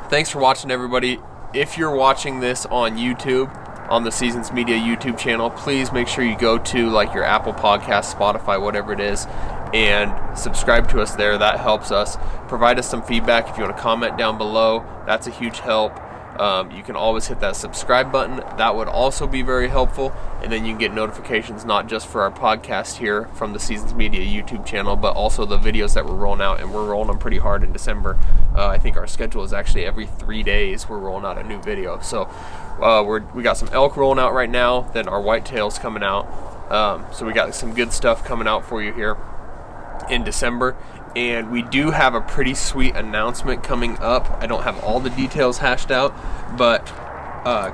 thanks 0.09 0.29
for 0.29 0.39
watching 0.39 0.71
everybody 0.71 1.19
if 1.53 1.77
you're 1.77 1.93
watching 1.93 2.39
this 2.39 2.65
on 2.67 2.95
youtube 2.95 3.51
on 3.89 4.03
the 4.03 4.11
seasons 4.11 4.51
media 4.51 4.77
youtube 4.77 5.17
channel 5.17 5.49
please 5.49 5.91
make 5.91 6.07
sure 6.07 6.23
you 6.23 6.37
go 6.37 6.57
to 6.57 6.89
like 6.89 7.13
your 7.13 7.23
apple 7.23 7.53
podcast 7.53 8.13
spotify 8.13 8.61
whatever 8.61 8.91
it 8.93 8.99
is 8.99 9.25
and 9.73 10.37
subscribe 10.37 10.87
to 10.89 11.01
us 11.01 11.15
there. 11.15 11.37
That 11.37 11.59
helps 11.59 11.91
us. 11.91 12.17
Provide 12.47 12.79
us 12.79 12.89
some 12.89 13.03
feedback. 13.03 13.49
If 13.49 13.57
you 13.57 13.63
want 13.63 13.75
to 13.75 13.83
comment 13.83 14.17
down 14.17 14.37
below 14.37 14.85
that's 15.05 15.25
a 15.25 15.31
huge 15.31 15.59
help 15.59 15.93
um, 16.39 16.71
you 16.71 16.83
can 16.83 16.95
always 16.95 17.27
hit 17.27 17.39
that 17.39 17.55
subscribe 17.55 18.11
button. 18.11 18.37
That 18.57 18.75
would 18.75 18.87
also 18.87 19.27
be 19.27 19.41
very 19.41 19.69
helpful. 19.69 20.13
And 20.41 20.51
then 20.51 20.65
you 20.65 20.71
can 20.73 20.79
get 20.79 20.93
notifications 20.93 21.65
not 21.65 21.87
just 21.87 22.07
for 22.07 22.21
our 22.21 22.31
podcast 22.31 22.97
here 22.97 23.25
from 23.33 23.53
the 23.53 23.59
seasons 23.59 23.93
media 23.93 24.21
youtube 24.21 24.65
channel 24.65 24.95
but 24.95 25.15
also 25.15 25.45
the 25.45 25.57
videos 25.57 25.95
that 25.95 26.05
we're 26.05 26.15
rolling 26.15 26.41
out. 26.41 26.59
And 26.59 26.73
we're 26.73 26.85
rolling 26.85 27.07
them 27.07 27.17
pretty 27.17 27.39
hard 27.39 27.63
in 27.63 27.73
december. 27.73 28.17
Uh, 28.55 28.67
i 28.67 28.77
think 28.77 28.97
our 28.97 29.07
schedule 29.07 29.43
is 29.43 29.53
actually 29.53 29.85
every 29.85 30.05
three 30.05 30.43
days 30.43 30.87
we're 30.87 30.99
rolling 30.99 31.25
out 31.25 31.37
a 31.37 31.43
new 31.43 31.61
video. 31.61 31.99
So 32.01 32.23
uh, 32.81 33.03
we're, 33.05 33.21
we 33.33 33.43
got 33.43 33.57
some 33.57 33.69
elk 33.69 33.97
rolling 33.97 34.19
out 34.19 34.33
right 34.33 34.49
now. 34.49 34.81
Then 34.81 35.07
our 35.07 35.21
whitetails 35.21 35.79
coming 35.79 36.03
out. 36.03 36.27
Um, 36.71 37.05
so 37.13 37.25
we 37.25 37.33
got 37.33 37.55
some 37.55 37.73
good 37.73 37.93
stuff 37.93 38.23
coming 38.25 38.47
out 38.47 38.65
for 38.65 38.83
you 38.83 38.93
here 38.93 39.17
in 40.09 40.23
December. 40.23 40.75
And 41.17 41.49
we 41.49 41.63
do 41.63 41.89
have 41.89 42.13
a 42.13 42.21
pretty 42.21 42.53
sweet 42.53 42.95
announcement 42.95 43.63
coming 43.63 43.97
up. 43.97 44.29
I 44.39 44.45
don't 44.45 44.61
have 44.61 44.83
all 44.83 44.99
the 44.99 45.09
details 45.09 45.57
hashed 45.57 45.89
out, 45.89 46.13
but 46.55 46.87
uh, 47.43 47.71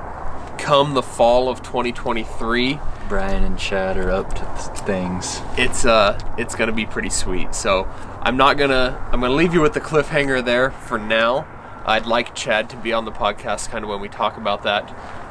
come 0.56 0.94
the 0.94 1.02
fall 1.02 1.50
of 1.50 1.62
2023, 1.62 2.80
Brian 3.06 3.44
and 3.44 3.58
Chad 3.58 3.98
are 3.98 4.10
up 4.10 4.32
to 4.32 4.40
th- 4.40 4.78
things. 4.86 5.42
it's 5.58 5.84
uh 5.84 6.18
it's 6.38 6.54
gonna 6.54 6.72
be 6.72 6.86
pretty 6.86 7.10
sweet. 7.10 7.54
So 7.54 7.86
I'm 8.22 8.38
not 8.38 8.56
gonna. 8.56 8.98
I'm 9.12 9.20
gonna 9.20 9.34
leave 9.34 9.52
you 9.52 9.60
with 9.60 9.74
the 9.74 9.80
cliffhanger 9.82 10.42
there 10.42 10.70
for 10.70 10.98
now. 10.98 11.46
I'd 11.84 12.06
like 12.06 12.34
Chad 12.34 12.70
to 12.70 12.78
be 12.78 12.94
on 12.94 13.04
the 13.04 13.12
podcast, 13.12 13.68
kind 13.68 13.84
of 13.84 13.90
when 13.90 14.00
we 14.00 14.08
talk 14.08 14.38
about 14.38 14.62
that. 14.62 14.88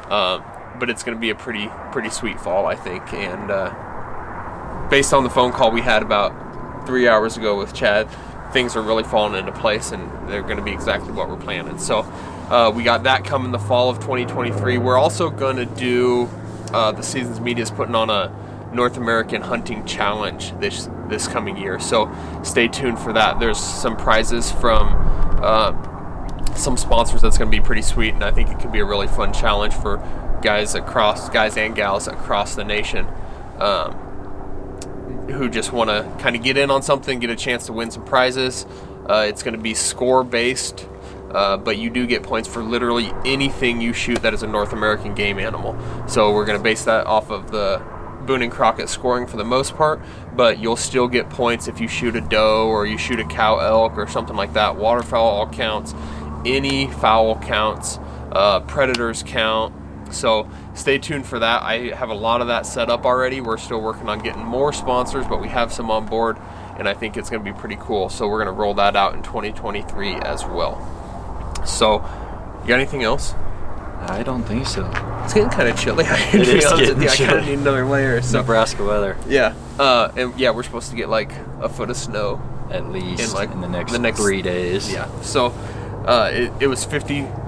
Um, 0.08 0.44
but 0.78 0.88
it's 0.88 1.02
gonna 1.02 1.18
be 1.18 1.30
a 1.30 1.34
pretty 1.34 1.68
pretty 1.90 2.10
sweet 2.10 2.38
fall, 2.38 2.64
I 2.66 2.76
think. 2.76 3.12
And 3.12 3.50
uh, 3.50 4.88
based 4.88 5.12
on 5.12 5.24
the 5.24 5.30
phone 5.30 5.50
call 5.50 5.72
we 5.72 5.80
had 5.80 6.00
about 6.04 6.43
three 6.86 7.08
hours 7.08 7.36
ago 7.36 7.56
with 7.56 7.74
Chad, 7.74 8.08
things 8.52 8.76
are 8.76 8.82
really 8.82 9.04
falling 9.04 9.38
into 9.38 9.52
place, 9.52 9.92
and 9.92 10.28
they're 10.28 10.42
gonna 10.42 10.62
be 10.62 10.72
exactly 10.72 11.12
what 11.12 11.28
we're 11.28 11.36
planning. 11.36 11.78
So 11.78 12.00
uh, 12.50 12.72
we 12.74 12.82
got 12.82 13.02
that 13.04 13.24
coming 13.24 13.52
the 13.52 13.58
fall 13.58 13.90
of 13.90 13.98
2023. 13.98 14.78
We're 14.78 14.98
also 14.98 15.30
gonna 15.30 15.66
do 15.66 16.28
uh, 16.72 16.92
the 16.92 17.02
season's 17.02 17.40
media 17.40 17.62
is 17.62 17.70
putting 17.70 17.94
on 17.94 18.10
a 18.10 18.32
North 18.72 18.96
American 18.96 19.42
Hunting 19.42 19.84
Challenge 19.86 20.52
this 20.58 20.88
this 21.08 21.28
coming 21.28 21.56
year. 21.56 21.78
So 21.78 22.12
stay 22.42 22.68
tuned 22.68 22.98
for 22.98 23.12
that. 23.12 23.38
There's 23.38 23.58
some 23.58 23.96
prizes 23.96 24.50
from 24.50 24.88
uh, 25.42 25.72
some 26.56 26.76
sponsors 26.76 27.22
that's 27.22 27.38
going 27.38 27.50
to 27.50 27.56
be 27.56 27.62
pretty 27.62 27.82
sweet, 27.82 28.14
and 28.14 28.24
I 28.24 28.30
think 28.30 28.50
it 28.50 28.58
could 28.58 28.72
be 28.72 28.80
a 28.80 28.84
really 28.84 29.06
fun 29.06 29.32
challenge 29.32 29.74
for 29.74 29.98
guys 30.42 30.74
across 30.74 31.28
guys 31.28 31.56
and 31.56 31.74
gals 31.74 32.06
across 32.06 32.54
the 32.54 32.64
nation. 32.64 33.06
Um, 33.58 34.03
who 35.28 35.48
just 35.48 35.72
want 35.72 35.90
to 35.90 36.22
kind 36.22 36.36
of 36.36 36.42
get 36.42 36.56
in 36.56 36.70
on 36.70 36.82
something, 36.82 37.18
get 37.18 37.30
a 37.30 37.36
chance 37.36 37.66
to 37.66 37.72
win 37.72 37.90
some 37.90 38.04
prizes. 38.04 38.66
Uh, 39.08 39.24
it's 39.28 39.42
going 39.42 39.54
to 39.54 39.60
be 39.60 39.74
score 39.74 40.24
based, 40.24 40.88
uh, 41.32 41.56
but 41.56 41.76
you 41.76 41.90
do 41.90 42.06
get 42.06 42.22
points 42.22 42.48
for 42.48 42.62
literally 42.62 43.12
anything 43.24 43.80
you 43.80 43.92
shoot 43.92 44.22
that 44.22 44.32
is 44.34 44.42
a 44.42 44.46
North 44.46 44.72
American 44.72 45.14
game 45.14 45.38
animal. 45.38 45.76
So 46.08 46.32
we're 46.32 46.44
going 46.44 46.58
to 46.58 46.62
base 46.62 46.84
that 46.84 47.06
off 47.06 47.30
of 47.30 47.50
the 47.50 47.82
Boone 48.26 48.42
and 48.42 48.50
Crockett 48.52 48.88
scoring 48.88 49.26
for 49.26 49.36
the 49.36 49.44
most 49.44 49.76
part, 49.76 50.00
but 50.34 50.58
you'll 50.58 50.76
still 50.76 51.08
get 51.08 51.28
points 51.28 51.68
if 51.68 51.80
you 51.80 51.88
shoot 51.88 52.16
a 52.16 52.20
doe 52.22 52.66
or 52.68 52.86
you 52.86 52.96
shoot 52.96 53.20
a 53.20 53.24
cow 53.24 53.58
elk 53.58 53.98
or 53.98 54.06
something 54.06 54.36
like 54.36 54.54
that. 54.54 54.76
Waterfowl 54.76 55.26
all 55.26 55.48
counts, 55.48 55.94
any 56.46 56.90
fowl 56.90 57.38
counts, 57.40 57.98
uh, 58.32 58.60
predators 58.60 59.22
count. 59.22 59.74
So 60.14 60.48
stay 60.74 60.98
tuned 60.98 61.26
for 61.26 61.38
that. 61.40 61.62
I 61.62 61.94
have 61.94 62.08
a 62.10 62.14
lot 62.14 62.40
of 62.40 62.46
that 62.46 62.66
set 62.66 62.88
up 62.88 63.04
already. 63.04 63.40
We're 63.40 63.58
still 63.58 63.80
working 63.80 64.08
on 64.08 64.20
getting 64.20 64.44
more 64.44 64.72
sponsors, 64.72 65.26
but 65.26 65.40
we 65.40 65.48
have 65.48 65.72
some 65.72 65.90
on 65.90 66.06
board, 66.06 66.38
and 66.78 66.88
I 66.88 66.94
think 66.94 67.16
it's 67.16 67.28
going 67.30 67.44
to 67.44 67.52
be 67.52 67.58
pretty 67.58 67.76
cool. 67.80 68.08
So 68.08 68.26
we're 68.28 68.42
going 68.42 68.54
to 68.54 68.60
roll 68.60 68.74
that 68.74 68.96
out 68.96 69.14
in 69.14 69.22
2023 69.22 70.14
as 70.14 70.44
well. 70.44 70.80
So, 71.66 71.94
you 72.62 72.68
got 72.68 72.74
anything 72.80 73.02
else? 73.02 73.34
I 74.06 74.22
don't 74.22 74.42
think 74.42 74.66
so. 74.66 74.84
It's 75.24 75.32
getting 75.32 75.48
kind 75.48 75.68
of 75.68 75.78
chilly. 75.78 76.04
It 76.06 76.46
is 76.48 76.64
getting 76.64 77.08
I 77.08 77.16
kind 77.16 77.38
of 77.38 77.46
need 77.46 77.58
another 77.58 77.86
layer. 77.86 78.20
So 78.20 78.40
Nebraska 78.40 78.84
weather, 78.84 79.16
yeah, 79.26 79.54
uh, 79.78 80.12
and 80.14 80.38
yeah, 80.38 80.50
we're 80.50 80.62
supposed 80.62 80.90
to 80.90 80.96
get 80.96 81.08
like 81.08 81.32
a 81.60 81.68
foot 81.70 81.88
of 81.88 81.96
snow. 81.96 82.42
at 82.70 82.90
least 82.90 83.22
In, 83.22 83.32
like, 83.32 83.50
in 83.50 83.60
the 83.62 83.68
next, 83.68 83.92
the 83.92 83.98
next- 83.98 84.20
three 84.20 84.42
days. 84.42 84.92
Yeah, 84.92 85.08
so 85.22 85.46
uh, 86.06 86.28
it, 86.32 86.52
it 86.60 86.66
was 86.66 86.84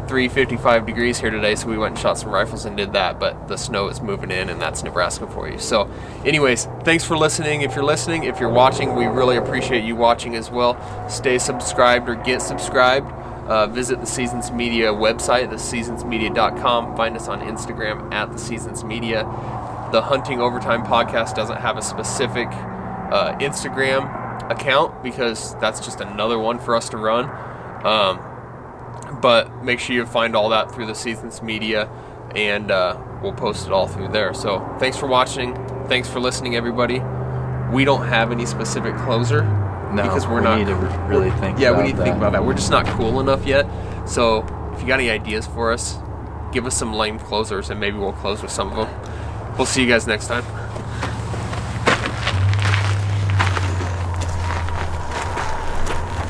53, 0.06 0.28
55 0.28 0.86
degrees 0.86 1.18
here 1.18 1.30
today, 1.30 1.56
so 1.56 1.66
we 1.66 1.76
went 1.76 1.96
and 1.96 1.98
shot 2.00 2.16
some 2.16 2.30
rifles 2.30 2.64
and 2.64 2.76
did 2.76 2.92
that. 2.92 3.18
But 3.18 3.48
the 3.48 3.56
snow 3.56 3.88
is 3.88 4.00
moving 4.00 4.30
in, 4.30 4.48
and 4.48 4.62
that's 4.62 4.84
Nebraska 4.84 5.26
for 5.26 5.48
you. 5.48 5.58
So, 5.58 5.90
anyways, 6.24 6.66
thanks 6.84 7.02
for 7.02 7.18
listening. 7.18 7.62
If 7.62 7.74
you're 7.74 7.84
listening, 7.84 8.22
if 8.22 8.38
you're 8.38 8.48
watching, 8.48 8.94
we 8.94 9.06
really 9.06 9.36
appreciate 9.36 9.84
you 9.84 9.96
watching 9.96 10.36
as 10.36 10.48
well. 10.48 10.78
Stay 11.10 11.38
subscribed 11.38 12.08
or 12.08 12.14
get 12.14 12.40
subscribed. 12.40 13.10
Uh, 13.48 13.66
visit 13.66 13.98
the 13.98 14.06
Seasons 14.06 14.52
Media 14.52 14.92
website, 14.92 15.50
theseasonsmedia.com. 15.50 16.96
Find 16.96 17.16
us 17.16 17.26
on 17.26 17.40
Instagram 17.40 18.12
at 18.14 18.30
the 18.30 18.38
Seasons 18.38 18.84
Media. 18.84 19.24
The 19.90 20.02
Hunting 20.02 20.40
Overtime 20.40 20.84
podcast 20.84 21.34
doesn't 21.34 21.58
have 21.58 21.76
a 21.76 21.82
specific 21.82 22.46
uh, 22.48 23.36
Instagram 23.40 24.50
account 24.52 25.02
because 25.02 25.56
that's 25.56 25.80
just 25.80 26.00
another 26.00 26.38
one 26.38 26.60
for 26.60 26.76
us 26.76 26.88
to 26.90 26.96
run. 26.96 27.24
Um, 27.84 28.20
but 29.20 29.64
make 29.64 29.80
sure 29.80 29.94
you 29.96 30.06
find 30.06 30.34
all 30.36 30.48
that 30.50 30.72
through 30.74 30.86
the 30.86 30.94
Seasons 30.94 31.42
Media, 31.42 31.88
and 32.34 32.70
uh, 32.70 33.00
we'll 33.22 33.32
post 33.32 33.66
it 33.66 33.72
all 33.72 33.86
through 33.86 34.08
there. 34.08 34.34
So 34.34 34.58
thanks 34.78 34.96
for 34.96 35.06
watching. 35.06 35.54
Thanks 35.88 36.08
for 36.08 36.20
listening, 36.20 36.56
everybody. 36.56 37.00
We 37.72 37.84
don't 37.84 38.06
have 38.06 38.30
any 38.32 38.46
specific 38.46 38.94
closer 38.98 39.42
No, 39.92 40.02
because 40.02 40.26
we're 40.26 40.36
we 40.38 40.44
not 40.44 40.58
need 40.58 40.66
to 40.66 40.74
re- 40.76 41.06
really 41.08 41.30
think. 41.40 41.58
yeah, 41.58 41.76
we 41.76 41.84
need 41.84 41.96
to 41.96 42.02
think 42.02 42.16
about 42.16 42.32
that. 42.32 42.44
We're 42.44 42.54
just 42.54 42.70
not 42.70 42.86
cool 42.86 43.20
enough 43.20 43.44
yet. 43.46 43.66
So 44.08 44.44
if 44.74 44.80
you 44.80 44.86
got 44.86 45.00
any 45.00 45.10
ideas 45.10 45.46
for 45.46 45.72
us, 45.72 45.98
give 46.52 46.66
us 46.66 46.76
some 46.76 46.92
lame 46.92 47.18
closers, 47.18 47.70
and 47.70 47.80
maybe 47.80 47.98
we'll 47.98 48.12
close 48.12 48.42
with 48.42 48.50
some 48.52 48.70
of 48.72 48.76
them. 48.88 49.56
We'll 49.56 49.66
see 49.66 49.82
you 49.82 49.88
guys 49.88 50.06
next 50.06 50.26
time. 50.28 50.44